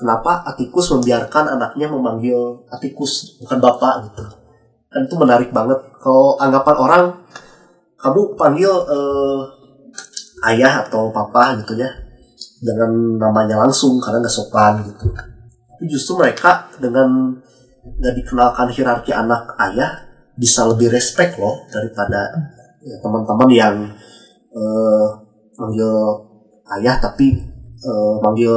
[0.00, 4.24] Kenapa Atikus membiarkan anaknya memanggil Atikus bukan bapak gitu?
[4.88, 5.76] Kan itu menarik banget.
[6.00, 7.02] Kalau anggapan orang
[8.00, 9.40] kamu panggil eh,
[10.50, 11.90] ayah atau papa gitu ya
[12.62, 15.10] dengan namanya langsung karena nggak sopan gitu.
[15.66, 17.38] Tapi justru mereka dengan
[17.82, 20.06] nggak dikenalkan hierarki anak ayah
[20.38, 22.30] bisa lebih respect loh daripada
[22.82, 23.76] ya, teman-teman yang
[24.54, 25.06] eh,
[25.58, 25.92] manggil
[26.78, 27.34] ayah tapi
[27.82, 28.54] eh, manggil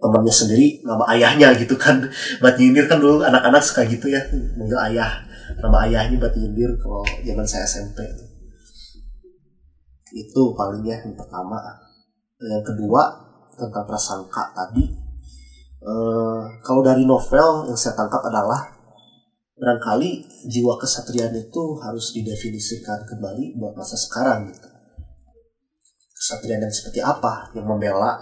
[0.00, 2.04] temannya sendiri nama ayahnya gitu kan.
[2.44, 4.20] Buat nyindir kan dulu anak-anak suka gitu ya
[4.60, 5.24] manggil ayah
[5.58, 8.06] nama ayahnya buat nyindir kalau zaman saya SMP
[10.14, 11.58] itu palingnya yang pertama.
[12.40, 13.02] Yang kedua
[13.54, 14.84] tentang prasangka tadi.
[15.80, 18.80] Eh, kalau dari novel yang saya tangkap adalah
[19.60, 24.68] barangkali jiwa kesatriaan itu harus didefinisikan kembali buat masa sekarang gitu.
[26.16, 28.16] Kesatriaan yang seperti apa yang membela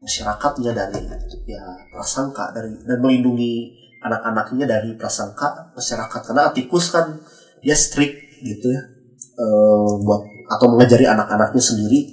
[0.00, 1.00] masyarakatnya dari
[1.48, 3.72] ya prasangka dari dan melindungi
[4.04, 6.20] anak-anaknya dari prasangka masyarakat.
[6.20, 7.16] Karena Atikus kan
[7.64, 8.82] dia strict gitu ya
[9.40, 12.12] eh, buat atau mengajari anak-anaknya sendiri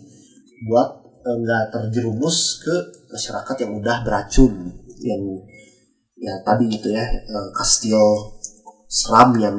[0.65, 0.89] buat
[1.21, 2.75] eh, nggak terjerumus ke
[3.09, 4.53] masyarakat yang udah beracun
[5.01, 5.21] yang
[6.15, 7.99] ya tadi gitu ya eh, kastil
[8.85, 9.57] seram yang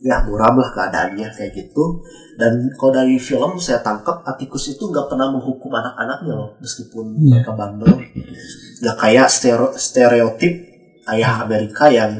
[0.00, 2.00] ya muram lah keadaannya kayak gitu
[2.40, 7.44] dan kalau dari film saya tangkap Atikus itu nggak pernah menghukum anak-anaknya loh meskipun Iya.
[7.44, 8.00] mereka bandel
[8.80, 10.54] nggak kayak stereo- stereotip
[11.12, 12.16] ayah Amerika yang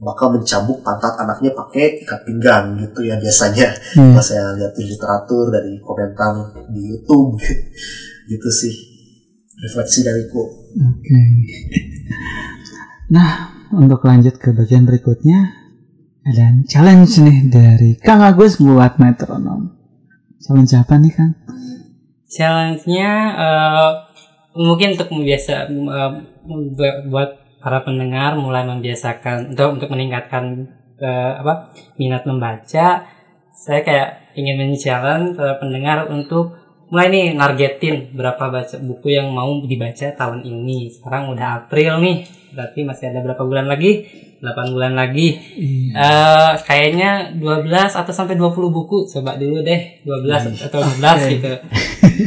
[0.00, 4.12] bakal mencambuk pantat anaknya pakai ikat pinggang gitu ya biasanya Hmm.
[4.12, 6.32] kalau saya lihat di literatur dari komentar
[6.68, 7.36] di YouTube
[8.32, 8.74] gitu sih
[9.58, 10.40] refleksi dariku
[10.70, 11.20] Oke.
[13.10, 13.30] Nah,
[13.72, 15.50] untuk lanjut ke bagian berikutnya,
[16.22, 19.74] ada challenge nih dari Kang Agus buat metronom.
[20.38, 21.32] Challenge apa nih Kang?
[22.30, 23.90] Challenge-nya eh,
[24.54, 26.10] mungkin untuk membiasa eh,
[26.46, 30.66] buat- buat para pendengar mulai membiasakan untuk untuk meningkatkan
[31.00, 33.06] eh, apa minat membaca.
[33.50, 36.56] Saya kayak ingin men-challenge para pendengar untuk
[36.90, 40.90] mulai nih nargetin berapa baca buku yang mau dibaca tahun ini.
[40.90, 42.24] Sekarang udah April nih,
[42.56, 44.08] berarti masih ada berapa bulan lagi?
[44.40, 45.36] 8 bulan lagi.
[45.92, 50.96] Eh kayaknya 12 atau sampai 20 buku coba dulu deh 12 atau 12
[51.36, 51.52] gitu.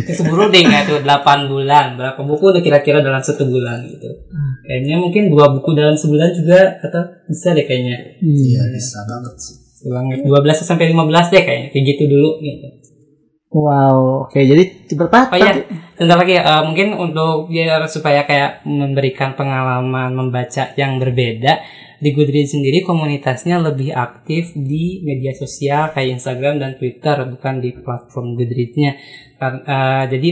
[0.01, 1.99] Keburu deh nggak tuh 8 bulan.
[1.99, 4.09] Berapa buku udah kira-kira dalam satu bulan gitu.
[4.63, 8.17] Kayaknya mungkin dua buku dalam sebulan juga atau bisa deh kayaknya.
[8.23, 9.55] Iya bisa banget sih.
[9.87, 12.67] Banget 12 sampai 15 deh kayaknya kayak gitu dulu gitu.
[13.53, 14.65] Wow, oke jadi
[14.97, 15.29] berapa?
[15.29, 15.53] Oh iya,
[15.93, 21.61] sebentar lagi eh, mungkin untuk biar supaya kayak memberikan pengalaman membaca yang berbeda
[22.03, 27.71] di Goodreads sendiri komunitasnya lebih aktif di media sosial kayak Instagram dan Twitter bukan di
[27.71, 28.91] platform Goodreads-nya.
[29.39, 30.29] Eh, jadi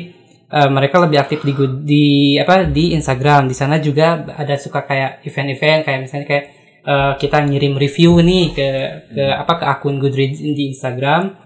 [0.51, 3.47] eh, mereka lebih aktif di Good- di apa di Instagram.
[3.47, 6.45] Di sana juga ada suka kayak event-event kayak misalnya kayak
[6.83, 8.67] eh, kita ngirim review nih ke
[9.15, 11.39] ke apa ke akun Goodreads di Instagram.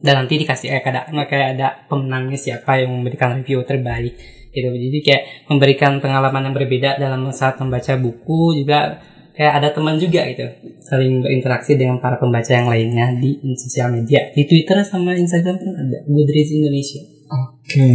[0.00, 4.68] Dan nanti dikasih kayak ada kayak ada pemenangnya siapa yang memberikan review terbaik gitu.
[4.74, 8.98] Jadi kayak memberikan pengalaman yang berbeda dalam saat membaca buku juga
[9.34, 10.46] kayak ada teman juga gitu
[10.82, 15.72] saling berinteraksi dengan para pembaca yang lainnya di sosial media di Twitter sama Instagram pun
[15.74, 17.86] ada Goodreads Indonesia Oke.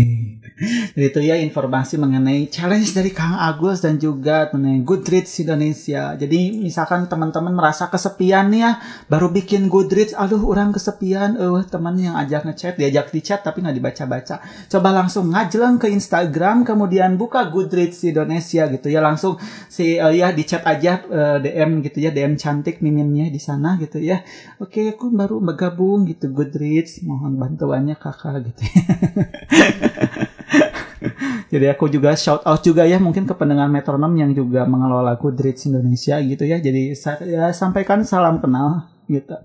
[0.55, 6.15] Jadi itu ya informasi mengenai challenge dari Kang Agus dan juga mengenai Goodreads Indonesia.
[6.15, 8.71] Jadi misalkan teman-teman merasa kesepian nih ya,
[9.11, 13.67] baru bikin Goodreads, aduh orang kesepian, eh teman yang ajak ngechat, diajak di chat tapi
[13.67, 14.35] nggak dibaca-baca.
[14.71, 19.35] Coba langsung ngajeleng ke Instagram, kemudian buka Goodreads Indonesia gitu ya, langsung
[19.67, 23.75] si eh, ya di chat aja eh, DM gitu ya, DM cantik miminnya di sana
[23.75, 24.23] gitu ya.
[24.63, 28.63] Oke, aku baru bergabung gitu Goodreads, mohon bantuannya kakak gitu.
[31.49, 35.69] Jadi aku juga shout out juga ya mungkin ke pendengar metronom yang juga mengelola Goodreads
[35.69, 36.57] Indonesia gitu ya.
[36.57, 39.37] Jadi saya sampaikan salam kenal gitu.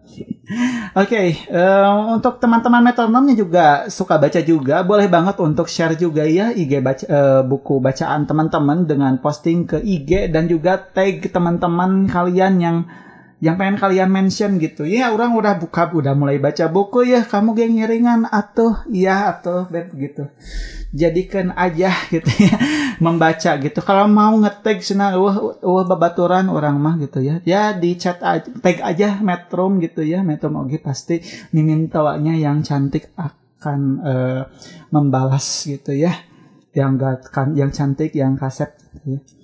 [0.96, 6.50] Oke, eh, untuk teman-teman metronomnya juga suka baca juga, boleh banget untuk share juga ya
[6.50, 12.54] IG baca, eh, buku bacaan teman-teman dengan posting ke IG dan juga tag teman-teman kalian
[12.58, 12.76] yang
[13.40, 14.84] yang pengen kalian mention gitu.
[14.84, 19.64] Ya orang udah buka udah mulai baca buku ya kamu geng ngiringan atau iya atau
[19.64, 20.28] beb gitu.
[20.92, 22.54] Jadikan aja gitu ya
[23.00, 23.80] membaca gitu.
[23.80, 27.40] Kalau mau ngetag sana wah wah babaturan orang mah gitu ya.
[27.48, 31.24] Ya di chat aja, tag aja metrum gitu ya metrum oke pasti
[31.56, 34.42] mimin tawanya yang cantik akan eh,
[34.92, 36.12] membalas gitu ya.
[36.76, 39.39] Yang gak kan yang cantik yang kaset gitu ya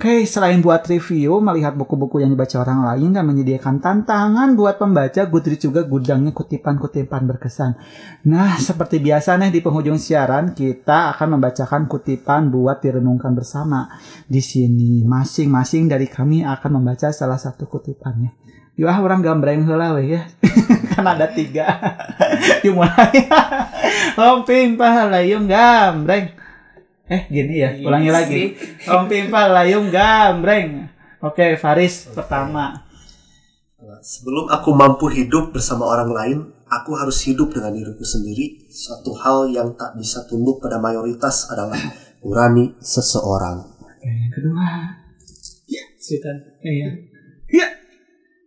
[0.00, 5.28] Oke, selain buat review, melihat buku-buku yang dibaca orang lain dan menyediakan tantangan buat pembaca,
[5.28, 7.76] Goodreads juga gudangnya kutipan-kutipan berkesan.
[8.24, 13.92] Nah, seperti biasa nih di penghujung siaran, kita akan membacakan kutipan buat direnungkan bersama.
[14.24, 18.32] Di sini, masing-masing dari kami akan membaca salah satu kutipannya.
[18.80, 20.24] Yuk orang gambreng heula ya.
[20.96, 21.76] kan ada tiga.
[22.64, 23.28] Yuk mulai.
[24.16, 26.39] Om pimpah layung gambreng.
[27.10, 28.42] Eh gini ya, ulangi lagi.
[28.86, 30.86] Om Pimpal Layung Gambreng.
[31.26, 32.86] Oke, Faris pertama.
[33.98, 36.38] Sebelum aku mampu hidup bersama orang lain,
[36.70, 38.70] aku harus hidup dengan diriku sendiri.
[38.70, 41.82] Suatu hal yang tak bisa tunduk pada mayoritas adalah
[42.22, 43.66] nurani seseorang.
[43.82, 44.64] Oke, yang kedua.
[45.66, 46.36] Ya, Sultan.
[46.62, 46.88] Iya.
[47.50, 47.68] Ya.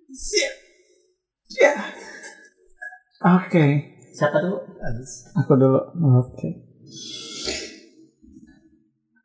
[0.07, 0.53] Siap.
[1.59, 1.71] Ya.
[3.43, 3.65] Oke.
[4.15, 4.57] Siapa dulu?
[5.43, 5.81] Aku dulu.
[6.23, 6.49] Oke.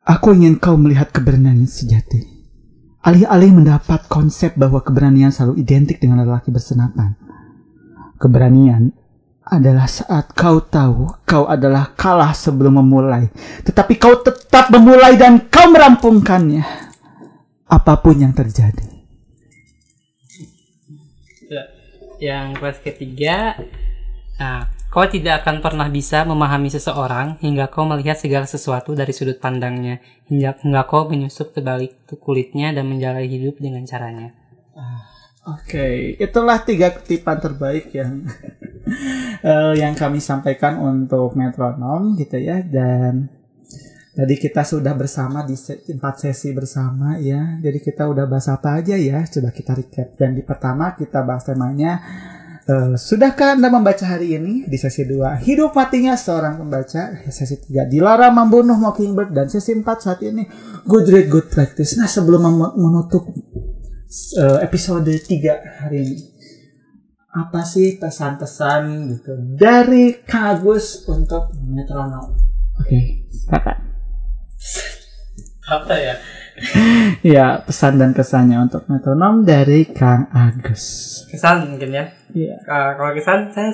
[0.09, 2.25] Aku ingin kau melihat keberanian sejati.
[3.05, 7.13] Alih-alih mendapat konsep bahwa keberanian selalu identik dengan lelaki bersenapan.
[8.17, 8.89] Keberanian
[9.45, 13.29] adalah saat kau tahu kau adalah kalah sebelum memulai.
[13.61, 16.65] Tetapi kau tetap memulai dan kau merampungkannya.
[17.69, 18.89] Apa pun yang terjadi.
[21.49, 21.63] Ya,
[22.17, 23.57] yang kelas ketiga
[24.41, 29.37] nah kau tidak akan pernah bisa memahami seseorang hingga kau melihat segala sesuatu dari sudut
[29.37, 34.33] pandangnya hingga, hingga kau menyusup ke balik kulitnya dan menjalani hidup dengan caranya
[35.49, 38.21] Oke, itulah tiga kutipan terbaik yang
[39.49, 43.31] eh, yang kami sampaikan untuk metronom gitu ya dan
[44.13, 45.55] tadi kita sudah bersama di
[45.89, 47.57] empat sesi bersama ya.
[47.63, 49.25] Jadi kita udah bahas apa aja ya?
[49.25, 50.19] Coba kita recap.
[50.19, 51.97] Dan di pertama kita bahas temanya
[52.69, 54.69] eh, sudahkah Anda membaca hari ini?
[54.69, 57.17] Di sesi 2 hidup matinya seorang pembaca.
[57.33, 60.45] Sesi 3 dilarang membunuh Mockingbird dan sesi 4 saat ini
[60.85, 61.97] good read good practice.
[61.97, 62.45] Nah, sebelum
[62.77, 63.25] menutup
[64.37, 66.17] eh, episode 3 hari ini.
[67.29, 72.33] Apa sih pesan-pesan gitu dari Kang Agus untuk metronom?
[72.81, 73.77] Oke, silakan.
[75.69, 76.17] apa ya
[77.35, 80.83] Ya, pesan dan kesannya untuk metronom dari Kang Agus.
[81.27, 82.55] kesan mungkin ya Iya.
[82.63, 83.73] Uh, kalau kesan saya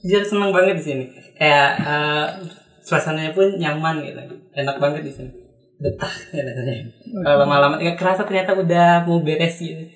[0.00, 2.26] jujur senang banget di sini kayak uh,
[2.80, 4.22] suasananya pun nyaman gitu
[4.52, 5.30] enak banget di sini
[5.78, 6.86] betah ya rasanya
[7.22, 9.84] kalau lama-lama nggak kerasa ternyata udah mau beres gitu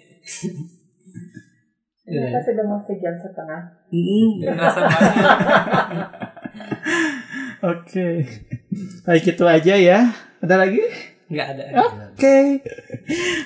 [2.03, 3.63] Kita sudah mau sejam setengah.
[3.89, 5.15] Hmm, nggak kerasa banget
[7.73, 8.07] Oke.
[9.07, 9.99] Baik itu aja ya.
[10.43, 10.83] Ada lagi?
[11.33, 11.65] Nggak ada
[12.13, 12.61] Oke.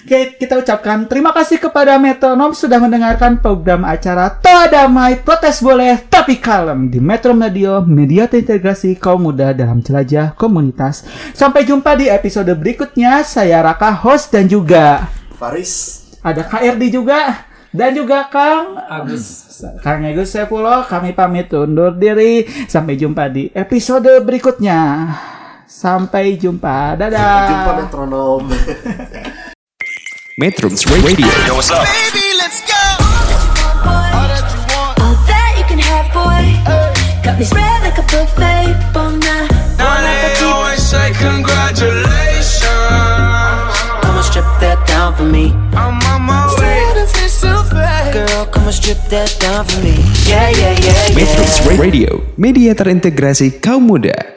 [0.04, 6.02] Oke, kita ucapkan terima kasih kepada Metronom sudah mendengarkan program acara Toa Damai Protes Boleh
[6.10, 11.06] Tapi Kalem di Metro Radio, media terintegrasi kaum muda dalam jelajah komunitas.
[11.32, 13.22] Sampai jumpa di episode berikutnya.
[13.22, 15.06] Saya Raka, host dan juga
[15.38, 19.46] Faris, ada KRD juga dan juga Kang Agus
[19.80, 20.84] Kang Agus Sepuluh.
[20.84, 22.44] Kami pamit undur diri.
[22.68, 25.08] Sampai jumpa di episode berikutnya.
[25.76, 26.96] Sampai jumpa.
[26.96, 27.20] Dadah.
[27.20, 28.42] Sampai jumpa metronom.
[30.40, 31.28] Metrums Radio.
[31.44, 31.84] Yo, what's up?
[31.84, 32.80] Baby, let's go.
[33.84, 36.56] All that you can have, boy.
[37.20, 39.52] Got me spread like a buffet, bon night.
[39.76, 42.64] Now they always say congratulations.
[44.00, 45.52] Come on, strip that down for me.
[45.76, 46.88] I'm on my way.
[48.16, 50.00] Girl, come on, strip that down for me.
[50.24, 51.20] Yeah, yeah, yeah, yeah.
[51.20, 52.24] Metrums Radio.
[52.40, 54.36] Media terintegrasi kaum muda.